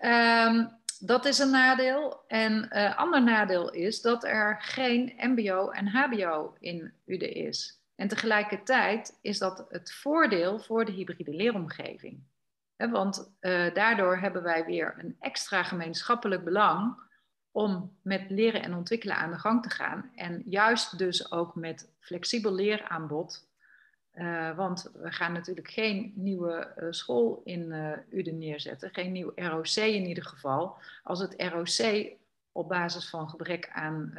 [0.00, 0.70] um,
[1.04, 2.24] dat is een nadeel.
[2.26, 7.80] En uh, ander nadeel is dat er geen MBO en HBO in UDE is.
[7.94, 12.22] En tegelijkertijd is dat het voordeel voor de hybride leeromgeving.
[12.76, 17.00] Want uh, daardoor hebben wij weer een extra gemeenschappelijk belang
[17.50, 20.10] om met leren en ontwikkelen aan de gang te gaan.
[20.14, 23.46] En juist dus ook met flexibel leeraanbod.
[24.14, 29.32] Uh, want we gaan natuurlijk geen nieuwe uh, school in uh, Uden neerzetten, geen nieuw
[29.34, 30.76] ROC in ieder geval.
[31.02, 32.12] Als het ROC
[32.52, 34.18] op basis van gebrek aan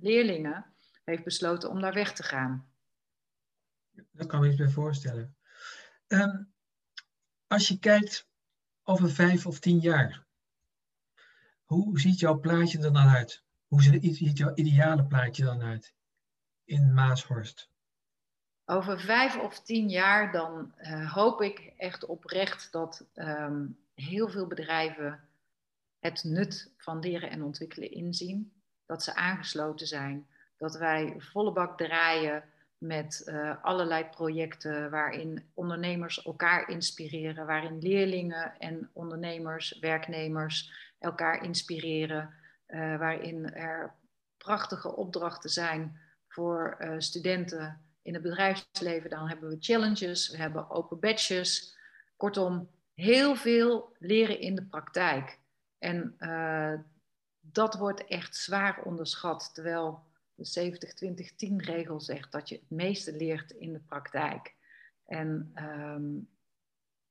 [0.00, 0.64] leerlingen
[1.04, 2.68] heeft besloten om daar weg te gaan.
[4.10, 5.36] Dat kan ik me bij voorstellen.
[6.08, 6.52] Um,
[7.46, 8.28] als je kijkt
[8.82, 10.26] over vijf of tien jaar,
[11.64, 13.42] hoe ziet jouw plaatje er dan uit?
[13.66, 15.94] Hoe ziet jouw ideale plaatje dan uit
[16.64, 17.72] in Maashorst?
[18.66, 24.46] Over vijf of tien jaar dan uh, hoop ik echt oprecht dat um, heel veel
[24.46, 25.20] bedrijven
[25.98, 28.52] het nut van leren en ontwikkelen inzien.
[28.86, 30.26] Dat ze aangesloten zijn.
[30.56, 32.44] Dat wij volle bak draaien
[32.78, 42.34] met uh, allerlei projecten waarin ondernemers elkaar inspireren, waarin leerlingen en ondernemers, werknemers elkaar inspireren,
[42.68, 43.94] uh, waarin er
[44.36, 49.10] prachtige opdrachten zijn voor studenten in het bedrijfsleven.
[49.10, 51.76] Dan hebben we challenges, we hebben open badges.
[52.16, 55.38] Kortom, heel veel leren in de praktijk.
[55.78, 56.16] En
[57.40, 60.02] dat wordt echt zwaar onderschat, terwijl
[60.34, 60.72] de
[61.52, 64.54] 70-20-10 regel zegt dat je het meeste leert in de praktijk.
[65.06, 66.28] En um,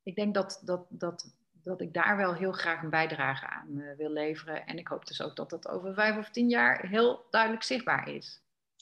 [0.03, 3.95] ik denk dat, dat, dat, dat ik daar wel heel graag een bijdrage aan uh,
[3.97, 4.65] wil leveren.
[4.65, 8.09] En ik hoop dus ook dat dat over vijf of tien jaar heel duidelijk zichtbaar
[8.09, 8.41] is.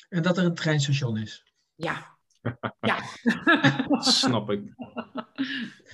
[0.10, 1.51] En dat er een treinstation is.
[1.76, 2.18] Ja.
[2.90, 3.00] ja.
[4.00, 4.62] Snap ik.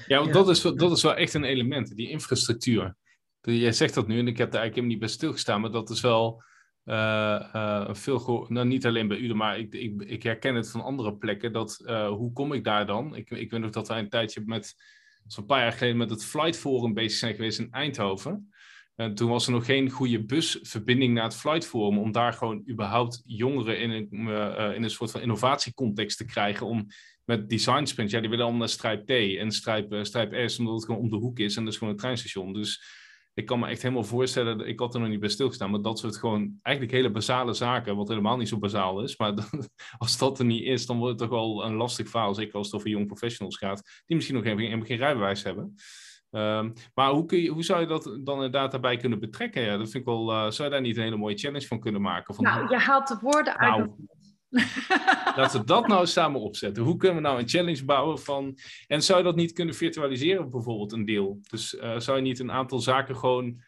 [0.07, 2.95] Ja, want Dat, is, dat is wel echt een element, die infrastructuur.
[3.41, 5.89] Jij zegt dat nu en ik heb daar eigenlijk helemaal niet bij stilgestaan, maar dat
[5.89, 6.43] is wel
[6.85, 10.81] uh, uh, veel nou, niet alleen bij u, maar ik, ik, ik, herken het van
[10.81, 11.53] andere plekken.
[11.53, 13.15] Dat, uh, hoe kom ik daar dan?
[13.15, 14.75] Ik, ik weet nog dat wij een tijdje met,
[15.25, 18.53] zo'n paar jaar geleden, met het Flight Forum bezig zijn geweest in Eindhoven.
[18.97, 22.63] En toen was er nog geen goede busverbinding naar het Flight Forum, om daar gewoon
[22.69, 24.09] überhaupt jongeren in een,
[24.75, 26.65] in een soort van innovatiecontext te krijgen.
[26.65, 26.87] Om
[27.25, 30.75] met design sprints, ja, die willen allemaal naar Stripe T en Stripe, Stripe S, omdat
[30.75, 32.53] het gewoon om de hoek is en dat is gewoon een treinstation.
[32.53, 32.83] Dus
[33.33, 35.99] ik kan me echt helemaal voorstellen, ik had er nog niet bij stilgestaan, maar dat
[35.99, 39.17] soort gewoon eigenlijk hele basale zaken, wat helemaal niet zo bazaal is.
[39.17, 39.33] Maar
[39.97, 42.65] als dat er niet is, dan wordt het toch wel een lastig verhaal, zeker als
[42.65, 45.75] het over jong professionals gaat, die misschien nog geen rijbewijs hebben.
[46.31, 49.61] Um, maar hoe, kun je, hoe zou je dat dan inderdaad daarbij kunnen betrekken?
[49.61, 51.79] Ja, dat vind ik wel, uh, zou je daar niet een hele mooie challenge van
[51.79, 52.35] kunnen maken?
[52.35, 53.95] Van, nou, je haalt de woorden uit nou,
[55.35, 56.83] Laten we dat nou samen opzetten.
[56.83, 58.57] Hoe kunnen we nou een challenge bouwen van...
[58.87, 61.39] En zou je dat niet kunnen virtualiseren bijvoorbeeld een deel?
[61.49, 63.61] Dus uh, zou je niet een aantal zaken gewoon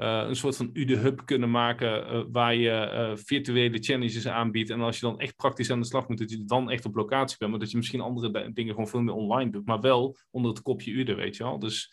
[0.00, 2.14] uh, een soort van UDE-hub kunnen maken...
[2.14, 4.70] Uh, waar je virtuele challenges aanbiedt.
[4.70, 6.94] En als je dan echt praktisch aan de slag moet, dat je dan echt op
[6.94, 7.50] locatie bent.
[7.50, 9.66] Maar dat je misschien andere dingen gewoon veel meer online doet.
[9.66, 11.58] Maar wel onder het kopje UDE, weet je wel.
[11.58, 11.92] Dus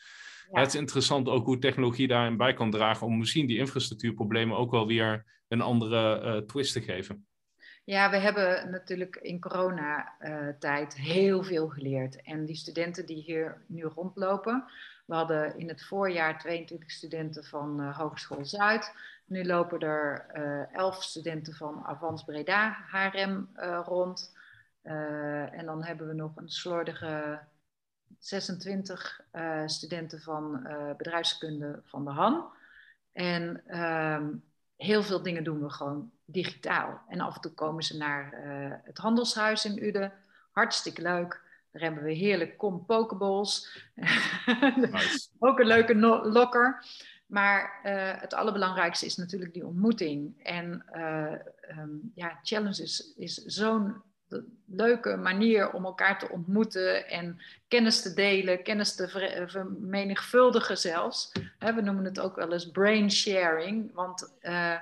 [0.52, 4.72] Het is interessant ook hoe technologie daarin bij kan dragen om misschien die infrastructuurproblemen ook
[4.72, 7.26] wel weer een andere twist te geven.
[7.84, 12.22] Ja, we hebben natuurlijk in coronatijd heel veel geleerd.
[12.22, 14.66] En die studenten die hier nu rondlopen,
[15.08, 18.94] we hadden in het voorjaar 22 studenten van uh, Hogeschool Zuid.
[19.26, 24.36] Nu lopen er uh, 11 studenten van Avans Breda HRM uh, rond.
[24.82, 27.40] en dan hebben we nog een slordige
[28.20, 29.22] 26
[29.66, 32.46] studenten van bedrijfskunde van de Han.
[33.14, 34.34] En ehm,
[34.76, 37.02] heel veel dingen doen we gewoon digitaal.
[37.08, 38.34] En af en toe komen ze naar
[38.84, 40.14] het handelshuis in Uden.
[40.52, 41.42] Hartstikke leuk.
[41.78, 43.68] Daar hebben we heerlijk kom pokeballs.
[44.76, 45.28] Nice.
[45.40, 46.86] Ook een leuke no lokker.
[47.26, 50.44] Maar uh, het allerbelangrijkste is natuurlijk die ontmoeting.
[50.44, 51.34] En uh,
[51.80, 54.02] um, ja, challenge is, is zo'n
[54.66, 59.08] leuke manier om elkaar te ontmoeten en kennis te delen, kennis te
[59.48, 61.32] vermenigvuldigen zelfs.
[61.60, 64.78] we noemen het ook wel eens brain sharing, want uh,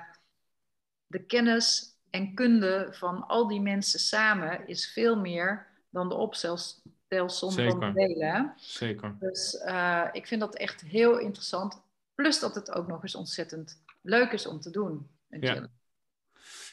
[1.06, 5.66] de kennis en kunde van al die mensen samen is veel meer
[5.96, 8.52] dan de opstelsom van de delen.
[8.56, 9.16] Zeker.
[9.20, 11.82] Dus uh, ik vind dat echt heel interessant.
[12.14, 15.08] Plus dat het ook nog eens ontzettend leuk is om te doen.
[15.28, 15.68] Ja.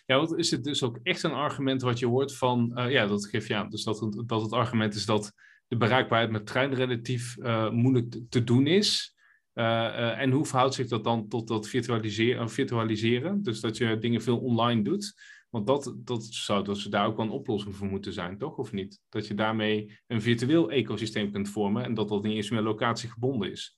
[0.05, 3.07] Ja, want is het dus ook echt een argument wat je hoort van, uh, ja,
[3.07, 5.33] dat geeft ja, dus dat het, dat het argument is dat
[5.67, 9.15] de bereikbaarheid met trein relatief uh, moeilijk te, te, doen is.
[9.53, 13.43] Uh, en hoe verhoudt zich dat dan tot dat virtualiseren, virtualiseren?
[13.43, 15.13] Dus dat je dingen veel online doet.
[15.53, 18.57] Want dat, dat zou dus daar ook wel een oplossing voor moeten zijn, toch?
[18.57, 19.01] Of niet?
[19.09, 23.51] Dat je daarmee een virtueel ecosysteem kunt vormen en dat dat niet eens meer locatiegebonden
[23.51, 23.77] is.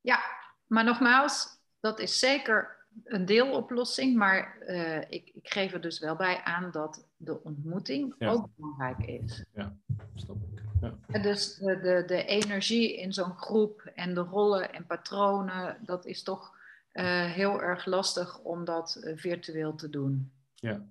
[0.00, 0.20] Ja,
[0.66, 1.46] maar nogmaals,
[1.80, 6.70] dat is zeker een deeloplossing, maar uh, ik, ik, geef er dus wel bij aan
[6.70, 8.30] dat de ontmoeting ja.
[8.30, 9.44] ook belangrijk is.
[9.54, 9.76] Ja,
[10.14, 10.62] snap ik.
[10.80, 11.18] Ja.
[11.18, 16.22] Dus de, de, de energie in zo'n groep en de rollen en patronen, dat is
[16.22, 16.54] toch
[16.92, 20.30] uh, heel erg lastig om dat uh, virtueel te doen.
[20.60, 20.86] Ja,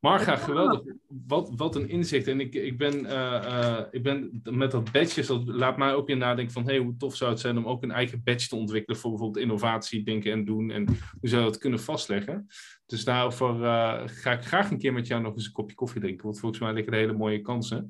[0.00, 0.94] Marga, geweldig.
[1.26, 2.26] Wat, wat een inzicht.
[2.26, 3.10] En ik, ik, ben, uh,
[3.44, 6.96] uh, ik ben met dat badges, dat laat mij ook weer nadenken van hey, hoe
[6.96, 10.32] tof zou het zijn om ook een eigen badge te ontwikkelen voor bijvoorbeeld innovatie, denken
[10.32, 10.70] en doen.
[10.70, 12.46] En hoe zou je dat kunnen vastleggen?
[12.86, 16.00] Dus daarover uh, ga ik graag een keer met jou nog eens een kopje koffie
[16.00, 17.88] drinken, want volgens mij liggen er hele mooie kansen.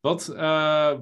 [0.00, 0.26] Wat,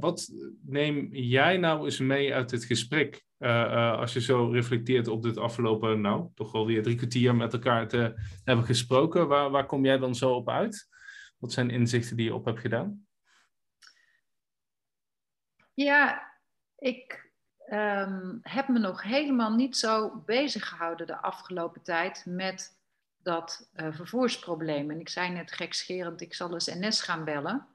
[0.00, 0.32] wat
[0.62, 3.24] neem jij nou eens mee uit dit gesprek?
[3.44, 7.34] Uh, uh, als je zo reflecteert op dit afgelopen, nou, toch wel weer drie kwartier
[7.34, 8.14] met elkaar te
[8.44, 10.88] hebben gesproken, waar, waar kom jij dan zo op uit?
[11.38, 13.06] Wat zijn inzichten die je op hebt gedaan?
[15.74, 16.32] Ja,
[16.78, 17.30] ik
[17.72, 22.78] um, heb me nog helemaal niet zo bezig gehouden de afgelopen tijd met
[23.22, 24.90] dat uh, vervoersprobleem.
[24.90, 27.66] En ik zei net gekscherend, ik zal eens NS gaan bellen.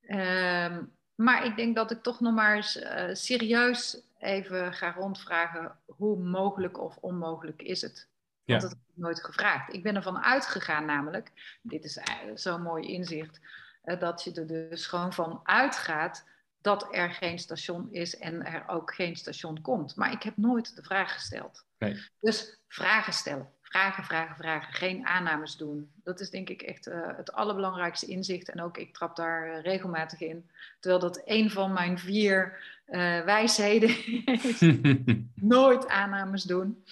[0.00, 2.78] Um, maar ik denk dat ik toch nog maar eens
[3.12, 8.08] serieus even ga rondvragen hoe mogelijk of onmogelijk is het.
[8.44, 8.68] Want ja.
[8.68, 9.72] dat heb ik nooit gevraagd.
[9.72, 12.00] Ik ben ervan uitgegaan namelijk, dit is
[12.34, 13.40] zo'n mooi inzicht,
[13.82, 16.24] eh, dat je er dus gewoon van uitgaat
[16.60, 19.96] dat er geen station is en er ook geen station komt.
[19.96, 21.64] Maar ik heb nooit de vraag gesteld.
[21.78, 22.02] Nee.
[22.20, 23.50] Dus vragen stellen.
[23.62, 24.72] Vragen, vragen, vragen.
[24.72, 25.90] Geen aannames doen.
[25.94, 28.48] Dat is denk ik echt uh, het allerbelangrijkste inzicht.
[28.48, 30.50] En ook ik trap daar uh, regelmatig in.
[30.80, 32.58] Terwijl dat een van mijn vier
[32.88, 33.96] uh, wijsheden.
[35.34, 36.84] Nooit aannames doen.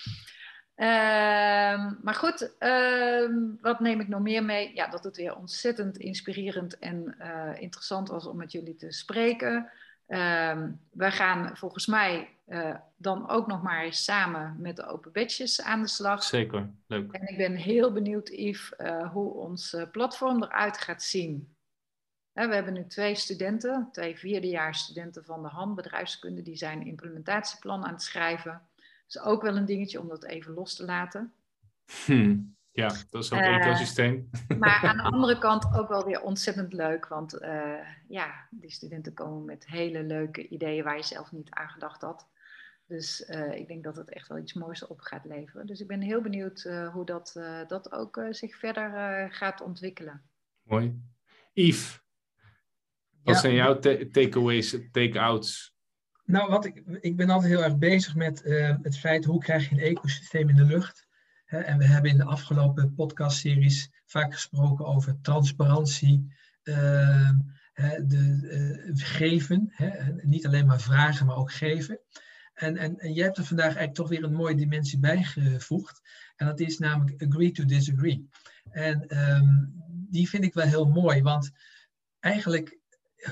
[0.75, 4.75] Ehm, maar goed, ehm, wat neem ik nog meer mee?
[4.75, 7.17] Ja, dat het weer ontzettend inspirerend en
[7.59, 9.71] interessant was om met jullie te spreken.
[10.09, 15.13] Um, we gaan volgens mij uh, dan ook nog maar eens samen met de open
[15.13, 16.23] badges aan de slag.
[16.23, 17.13] Zeker, leuk.
[17.13, 18.73] En ik ben heel benieuwd, Yves,
[19.13, 21.54] hoe ons platform eruit gaat zien.
[22.35, 26.87] We hebben nu twee studenten, twee vierdejaars studenten van de HAN bedrijfskunde, die zijn een
[26.87, 28.63] implementatieplan aan het schrijven.
[28.77, 31.33] Dat is ook wel een dingetje om dat even los te laten.
[32.05, 32.57] Hmm.
[32.71, 34.31] Ja, dat is ook een ecosysteem.
[34.59, 37.09] Maar aan de andere kant ook wel weer ontzettend leuk.
[37.09, 41.69] Want uh, ja, die studenten komen met hele leuke ideeën waar je zelf niet aan
[41.69, 42.29] gedacht had.
[42.87, 45.67] Dus uh, ik denk dat het echt wel iets moois op gaat leveren.
[45.67, 46.63] Dus ik ben heel benieuwd
[46.93, 50.23] hoe dat, dat ook zich verder gaat ontwikkelen.
[50.63, 51.03] Mooi.
[51.53, 52.04] Yves,
[53.25, 53.41] wat ja.
[53.41, 53.79] zijn jouw
[54.13, 55.75] takeaways, take-outs?
[56.25, 58.43] Nou, wat ik, ik ben altijd heel erg bezig met
[58.83, 61.07] het feit hoe krijg je een ecosysteem in de lucht.
[61.45, 66.33] En we hebben in de afgelopen podcastseries vaak gesproken over transparantie,
[66.65, 67.31] uh,
[68.07, 68.39] de,
[68.87, 72.01] uh, geven, hè, niet alleen maar vragen, maar ook geven.
[72.55, 76.01] En, en, en jij hebt er vandaag eigenlijk toch weer een mooie dimensie bijgevoegd.
[76.37, 78.29] En dat is namelijk agree to disagree.
[78.71, 79.73] En um,
[80.11, 81.51] die vind ik wel heel mooi, want
[82.21, 82.79] eigenlijk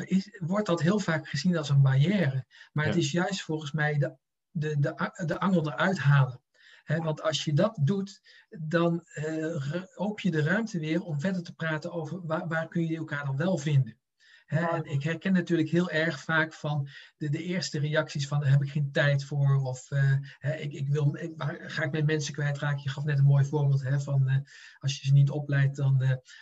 [0.00, 2.46] is, wordt dat heel vaak gezien als een barrière.
[2.72, 4.16] Maar het is juist volgens mij de,
[4.50, 6.40] de, de, de angel eruit halen.
[6.86, 8.20] want als je dat doet,
[8.50, 12.86] dan uh, open je de ruimte weer om verder te praten over waar, waar kun
[12.86, 13.96] je elkaar dan wel vinden.
[14.46, 18.62] en ik herken natuurlijk heel erg vaak van de, de eerste reacties van daar heb
[18.62, 21.32] ik geen tijd voor of uh, ik, ik wil, ik,
[21.66, 22.82] ga ik met mensen kwijtraken.
[22.82, 24.36] Je gaf net een mooi voorbeeld hè, van uh,
[24.78, 25.98] als je ze niet opleidt dan,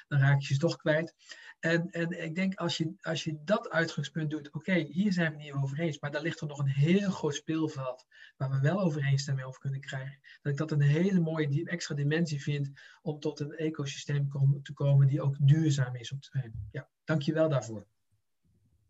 [0.08, 1.14] dan raak je ze toch kwijt.
[1.60, 5.38] En, en ik denk als je, als je dat uitgangspunt doet, oké, hier zijn we
[5.38, 8.06] niet over eens, maar daar ligt er nog een heel groot speelveld
[8.36, 10.18] waar we wel overeenstemming over kunnen krijgen.
[10.42, 12.70] Dat ik dat een hele mooie extra dimensie vind
[13.02, 14.28] om tot een ecosysteem
[14.62, 16.68] te komen die ook duurzaam is op termijn.
[16.72, 17.86] Ja, dank je wel daarvoor.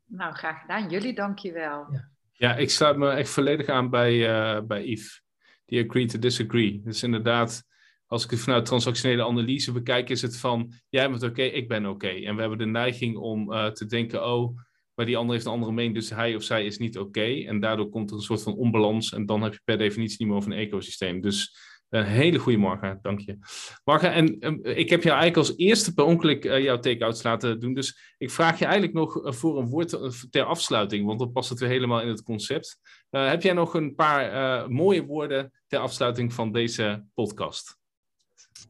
[0.06, 0.90] Nou, graag gedaan.
[0.90, 1.92] Jullie dank je wel.
[1.92, 2.08] Ja.
[2.32, 5.22] ja, ik sluit me echt volledig aan bij, uh, bij Yves.
[5.64, 6.80] Die agree to disagree.
[6.84, 7.64] Dus inderdaad,
[8.10, 11.86] als ik het vanuit transactionele analyse bekijk, is het van jij bent oké, ik ben
[11.86, 12.08] oké.
[12.08, 14.58] En we hebben de neiging om uh, te denken, oh,
[14.94, 17.44] maar die ander heeft een andere mening, dus hij of zij is niet oké.
[17.46, 20.28] En daardoor komt er een soort van onbalans en dan heb je per definitie niet
[20.28, 21.20] meer over een ecosysteem.
[21.20, 21.56] Dus
[21.88, 23.38] een hele goede morgen, dank je.
[23.84, 27.60] Marga, en um, ik heb jou eigenlijk als eerste per ongeluk uh, jouw take-outs laten
[27.60, 27.74] doen.
[27.74, 29.98] Dus ik vraag je eigenlijk nog uh, voor een woord
[30.30, 32.78] ter afsluiting, want dan past het weer helemaal in het concept.
[33.10, 37.79] heb jij nog een paar mooie woorden ter afsluiting van deze podcast?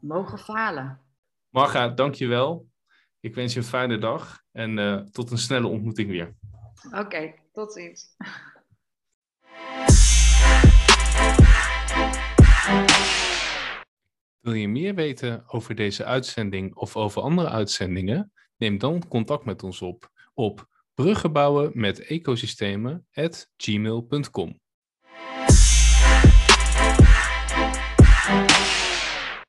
[0.01, 1.01] Mogen falen.
[1.49, 2.69] Marga, dankjewel.
[3.21, 6.35] Ik wens je een fijne dag en uh, tot een snelle ontmoeting weer.
[6.87, 8.17] Oké, okay, tot ziens.
[14.41, 18.33] Wil je meer weten over deze uitzending of over andere uitzendingen?
[18.57, 24.60] Neem dan contact met ons op op bruggenbouwen met ecosystemen@gmail.com.